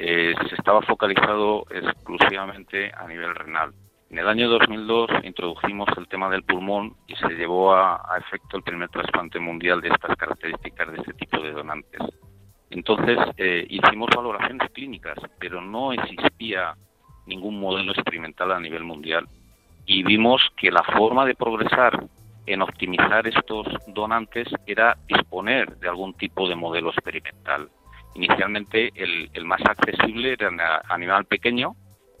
eh, 0.00 0.32
se 0.48 0.54
estaba 0.54 0.80
focalizado 0.82 1.66
exclusivamente 1.70 2.92
a 2.96 3.08
nivel 3.08 3.34
renal. 3.34 3.72
En 4.10 4.18
el 4.18 4.28
año 4.28 4.48
2002 4.48 5.10
introdujimos 5.24 5.88
el 5.96 6.06
tema 6.06 6.30
del 6.30 6.44
pulmón 6.44 6.94
y 7.08 7.16
se 7.16 7.30
llevó 7.30 7.74
a, 7.74 8.16
efecto 8.16 8.56
el 8.56 8.62
primer 8.62 8.88
trasplante 8.90 9.40
mundial 9.40 9.80
de 9.80 9.88
estas 9.88 10.16
características 10.16 10.92
de 10.92 10.98
este 10.98 11.14
tipo 11.14 11.40
de 11.40 11.50
donantes. 11.50 12.00
Entonces 12.70 13.18
eh, 13.38 13.66
hicimos 13.68 14.08
valoraciones 14.14 14.70
clínicas, 14.70 15.18
pero 15.40 15.60
no 15.60 15.92
existía 15.92 16.74
ningún 17.26 17.58
modelo 17.58 17.90
experimental 17.90 18.52
a 18.52 18.60
nivel 18.60 18.84
mundial. 18.84 19.26
Y 19.90 20.02
vimos 20.02 20.42
que 20.54 20.70
la 20.70 20.82
forma 20.82 21.24
de 21.24 21.34
progresar 21.34 22.04
en 22.44 22.60
optimizar 22.60 23.26
estos 23.26 23.66
donantes 23.86 24.46
era 24.66 24.98
disponer 25.06 25.78
de 25.78 25.88
algún 25.88 26.12
tipo 26.12 26.46
de 26.46 26.54
modelo 26.54 26.90
experimental. 26.90 27.70
Inicialmente 28.14 28.92
el, 28.94 29.44
más 29.46 29.62
accesible 29.64 30.34
era 30.34 30.48
a 30.48 30.94
animal 30.94 31.24
pequeño 31.24 31.74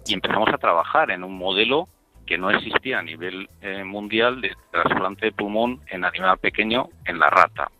y 0.06 0.14
empezamos 0.14 0.48
a 0.48 0.56
trabajar 0.56 1.10
en 1.10 1.22
un 1.22 1.36
modelo 1.36 1.88
que 2.26 2.38
no 2.38 2.50
existía 2.50 3.00
a 3.00 3.02
nivel 3.02 3.50
eh, 3.60 3.84
mundial 3.84 4.40
de 4.40 4.56
trasplante 4.70 5.26
de 5.26 5.32
pulmón 5.32 5.82
en 5.88 6.06
animal 6.06 6.38
pequeño 6.38 6.88
en 7.04 7.18
la 7.18 7.28
rata. 7.28 7.70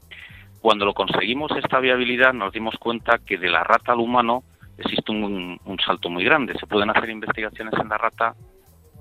Cuando 0.61 0.85
lo 0.85 0.93
conseguimos 0.93 1.51
esta 1.53 1.81
viabilidad 1.81 2.35
nos 2.35 2.53
dimos 2.53 2.75
cuenta 2.79 3.19
que 3.19 3.39
de 3.39 3.49
la 3.49 3.65
rata 3.65 3.93
al 3.93 4.01
humano 4.01 4.43
existe 4.79 5.13
un, 5.13 5.59
salto 5.85 6.09
muy 6.09 6.25
grande. 6.25 6.55
Se 6.59 6.67
pueden 6.67 6.91
hacer 6.91 7.11
investigaciones 7.11 7.75
en 7.81 7.89
la 7.89 7.99
rata, 7.99 8.35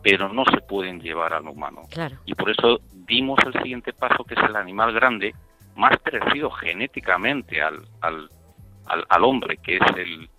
pero 0.03 0.31
no 0.31 0.43
se 0.45 0.61
pueden 0.61 0.99
llevar 1.01 1.33
al 1.33 1.47
humano. 1.47 1.83
Y 2.25 2.33
por 2.35 2.49
eso 2.49 2.79
dimos 2.93 3.39
el 3.45 3.53
siguiente 3.53 3.93
paso, 3.93 4.23
que 4.23 4.35
es 4.35 4.43
el 4.43 4.55
animal 4.55 4.93
grande, 4.93 5.33
más 5.75 5.97
parecido 5.97 6.49
genéticamente 6.51 7.61
al, 7.61 7.79
al, 8.01 9.23
hombre, 9.23 9.57
que 9.57 9.77
es 9.77 9.81
el, 9.95 10.29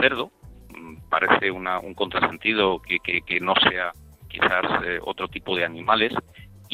cerdo, 0.00 0.30
mm, 0.76 1.08
parece 1.08 1.50
un 1.50 1.94
contrasentido 1.94 2.80
que, 2.80 2.98
que, 3.00 3.40
no 3.40 3.54
sea 3.68 3.92
quizás 4.28 4.64
eh, 4.84 4.98
otro 5.02 5.28
tipo 5.28 5.56
de 5.56 5.64
animales, 5.64 6.12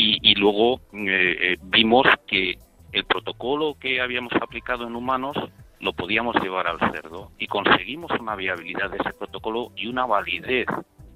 y, 0.01 0.37
luego 0.37 0.81
eh, 0.93 1.37
eh, 1.41 1.57
vimos 1.61 2.07
que 2.29 2.57
el 2.93 3.05
protocolo 3.05 3.77
que 3.81 4.01
habíamos 4.01 4.33
aplicado 4.35 4.87
en 4.87 4.95
humanos 4.95 5.37
lo 5.81 5.93
podíamos 5.93 6.37
llevar 6.37 6.69
al 6.69 6.79
cerdo. 6.93 7.33
Y 7.37 7.49
conseguimos 7.49 8.13
una 8.21 8.37
viabilidad 8.37 8.91
de 8.91 8.99
ese 8.99 9.13
protocolo 9.13 9.73
y 9.77 9.89
una 9.89 10.07
validez 10.07 10.67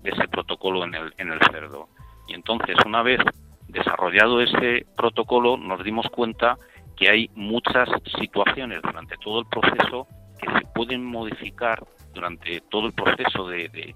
de 0.03 0.11
ese 0.11 0.29
protocolo 0.29 0.85
en 0.85 0.95
el, 0.95 1.15
en 1.19 1.33
el 1.33 1.41
cerdo. 1.51 1.89
Y 2.29 2.35
entonces, 2.35 2.77
una 2.85 3.03
vez 3.03 3.21
desarrollado 3.69 4.41
ese 4.41 4.87
protocolo, 4.97 5.57
nos 5.57 5.83
dimos 5.83 6.07
cuenta 6.11 6.59
que 6.97 7.09
hay 7.09 7.31
muchas 7.35 7.89
situaciones 8.19 8.83
durante 8.83 9.17
todo 9.17 9.41
el 9.41 9.47
proceso 9.47 10.07
que 10.41 10.53
se 10.53 10.67
pueden 10.75 11.05
modificar 11.05 11.83
durante 12.15 12.61
todo 12.61 12.87
el 12.87 12.93
proceso 12.93 13.49
de, 13.49 13.95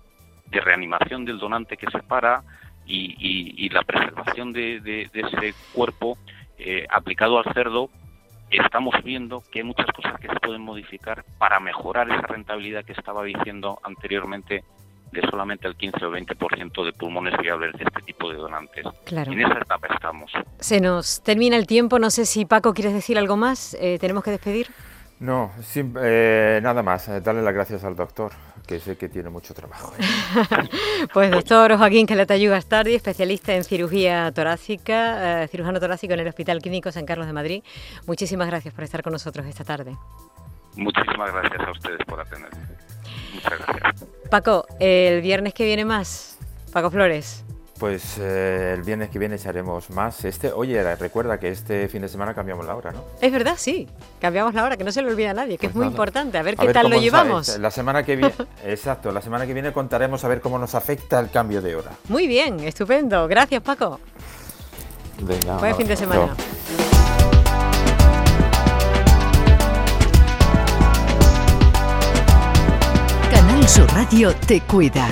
reanimación 0.51 1.25
del 1.25 1.39
donante 1.39 1.77
que 1.77 1.91
se 1.91 2.03
para 2.03 2.43
y, 2.87 3.69
la 3.69 3.83
preservación 3.83 4.53
de, 4.53 5.11
ese 5.13 5.55
cuerpo 5.75 6.17
eh, 6.59 6.87
aplicado 6.89 7.39
al 7.39 7.53
cerdo, 7.53 7.91
estamos 8.51 8.95
viendo 9.05 9.43
que 9.53 9.59
hay 9.59 9.65
muchas 9.65 9.87
cosas 9.87 10.19
que 10.19 10.29
se 10.29 10.41
pueden 10.41 10.63
modificar 10.63 11.25
para 11.39 11.61
mejorar 11.61 12.09
esa 12.09 12.27
rentabilidad 12.27 12.85
que 12.85 12.93
estaba 12.93 13.25
diciendo 13.25 13.79
anteriormente 13.83 14.65
de 15.13 15.23
solamente 15.31 15.67
el 15.67 15.77
15 15.77 16.05
o 16.05 16.11
20% 16.11 16.85
de 16.85 16.93
pulmones 16.93 17.35
viables 17.41 17.73
de 17.75 17.85
este 17.85 18.03
tipo 18.03 18.31
de 18.31 18.37
donantes. 18.37 18.85
Claro. 19.05 19.33
En 19.33 19.41
esa 19.41 19.59
etapa 19.59 19.89
estamos. 19.95 20.31
Se 20.59 20.81
nos 20.81 21.23
termina 21.23 21.57
el 21.57 21.67
tiempo, 21.67 21.99
no 21.99 22.11
sé 22.11 22.27
si 22.27 22.45
Paco 22.45 22.75
quieres 22.75 22.93
decir 22.93 23.19
algo 23.19 23.37
más, 23.37 23.77
eh, 23.81 23.99
tenemos 24.01 24.23
que 24.25 24.31
despedir. 24.31 24.69
No, 25.19 25.51
eh, 25.75 26.61
nada 26.63 26.83
más, 26.83 27.09
eh, 27.09 27.23
darle 27.23 27.41
las 27.41 27.55
gracias 27.55 27.85
al 27.85 27.97
doctor, 27.97 28.33
que 28.67 28.79
sé 28.79 28.99
que 28.99 29.09
tiene 29.09 29.31
mucho 29.31 29.55
trabajo. 29.55 29.95
pues 31.15 31.31
doctor 31.31 31.79
Joaquín 31.79 32.07
Calatayud 32.07 32.53
Astardi, 32.53 32.95
especialista 32.95 33.55
en 33.55 33.65
cirugía 33.65 34.31
torácica, 34.33 35.49
cirujano 35.49 35.81
torácico 35.81 36.13
en 36.13 36.21
el 36.21 36.29
Hospital 36.29 36.61
Clínico 36.61 36.93
San 36.93 37.07
Carlos 37.07 37.27
de 37.27 37.33
Madrid, 37.33 37.63
muchísimas 38.07 38.49
gracias 38.49 38.75
por 38.75 38.85
estar 38.85 39.03
con 39.03 39.15
nosotros 39.15 39.47
esta 39.47 39.65
tarde. 39.65 39.97
Muchísimas 40.77 41.33
gracias 41.33 41.67
a 41.67 41.71
ustedes 41.71 42.05
por 42.07 42.21
atenderme. 42.21 42.86
Muchas 43.35 43.59
gracias. 43.59 44.05
Paco, 44.31 44.67
el 44.81 45.23
viernes 45.23 45.55
que 45.55 45.65
viene 45.65 45.85
más. 45.85 46.37
Paco 46.73 46.91
Flores. 46.91 47.45
Pues 47.79 48.17
eh, 48.19 48.73
el 48.75 48.83
viernes 48.83 49.11
que 49.11 49.19
viene 49.19 49.35
echaremos 49.35 49.91
más. 49.91 50.25
Este, 50.25 50.51
oye, 50.51 50.97
recuerda 50.97 51.39
que 51.39 51.51
este 51.51 51.89
fin 51.89 52.03
de 52.03 52.09
semana 52.09 52.33
cambiamos 52.33 52.65
la 52.65 52.75
hora, 52.75 52.93
¿no? 52.93 53.05
Es 53.21 53.31
verdad, 53.31 53.55
sí. 53.59 53.87
Cambiamos 54.19 54.55
la 54.55 54.65
hora, 54.65 54.77
que 54.79 54.85
no 54.85 54.91
se 54.91 55.03
le 55.03 55.11
olvida 55.11 55.31
a 55.31 55.35
nadie, 55.35 55.59
que 55.59 55.67
es 55.67 55.73
pues 55.73 55.85
muy 55.85 55.93
importante. 55.93 56.39
A 56.39 56.43
ver 56.43 56.57
qué 56.57 56.73
tal 56.73 56.89
lo 56.89 56.99
llevamos. 56.99 57.59
La 57.59 57.71
semana 57.71 58.03
que 58.03 58.17
viene, 58.17 58.35
exacto, 58.65 59.13
la 59.13 59.21
semana 59.21 59.47
que 59.47 59.53
viene 59.53 59.73
contaremos 59.73 60.25
a 60.25 60.29
ver 60.29 60.41
cómo 60.41 60.59
nos 60.59 60.75
afecta 60.75 61.21
el 61.21 61.31
cambio 61.31 61.61
de 61.61 61.77
hora. 61.77 61.91
Muy 62.09 62.27
bien, 62.27 62.61
estupendo. 62.61 63.29
Gracias, 63.29 63.63
Paco. 63.63 64.01
Venga. 65.21 65.59
Buen 65.59 65.77
fin 65.77 65.87
de 65.87 65.97
semana. 65.97 66.35
Su 73.67 73.85
Radio 73.89 74.33
te 74.33 74.61
cuida. 74.61 75.09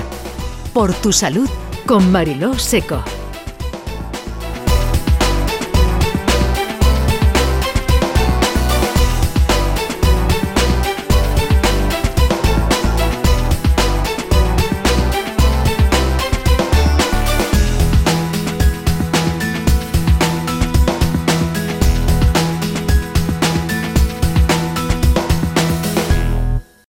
Por 0.73 0.93
tu 0.93 1.11
salud 1.11 1.49
con 1.85 2.09
Mariló 2.09 2.57
Seco. 2.57 3.03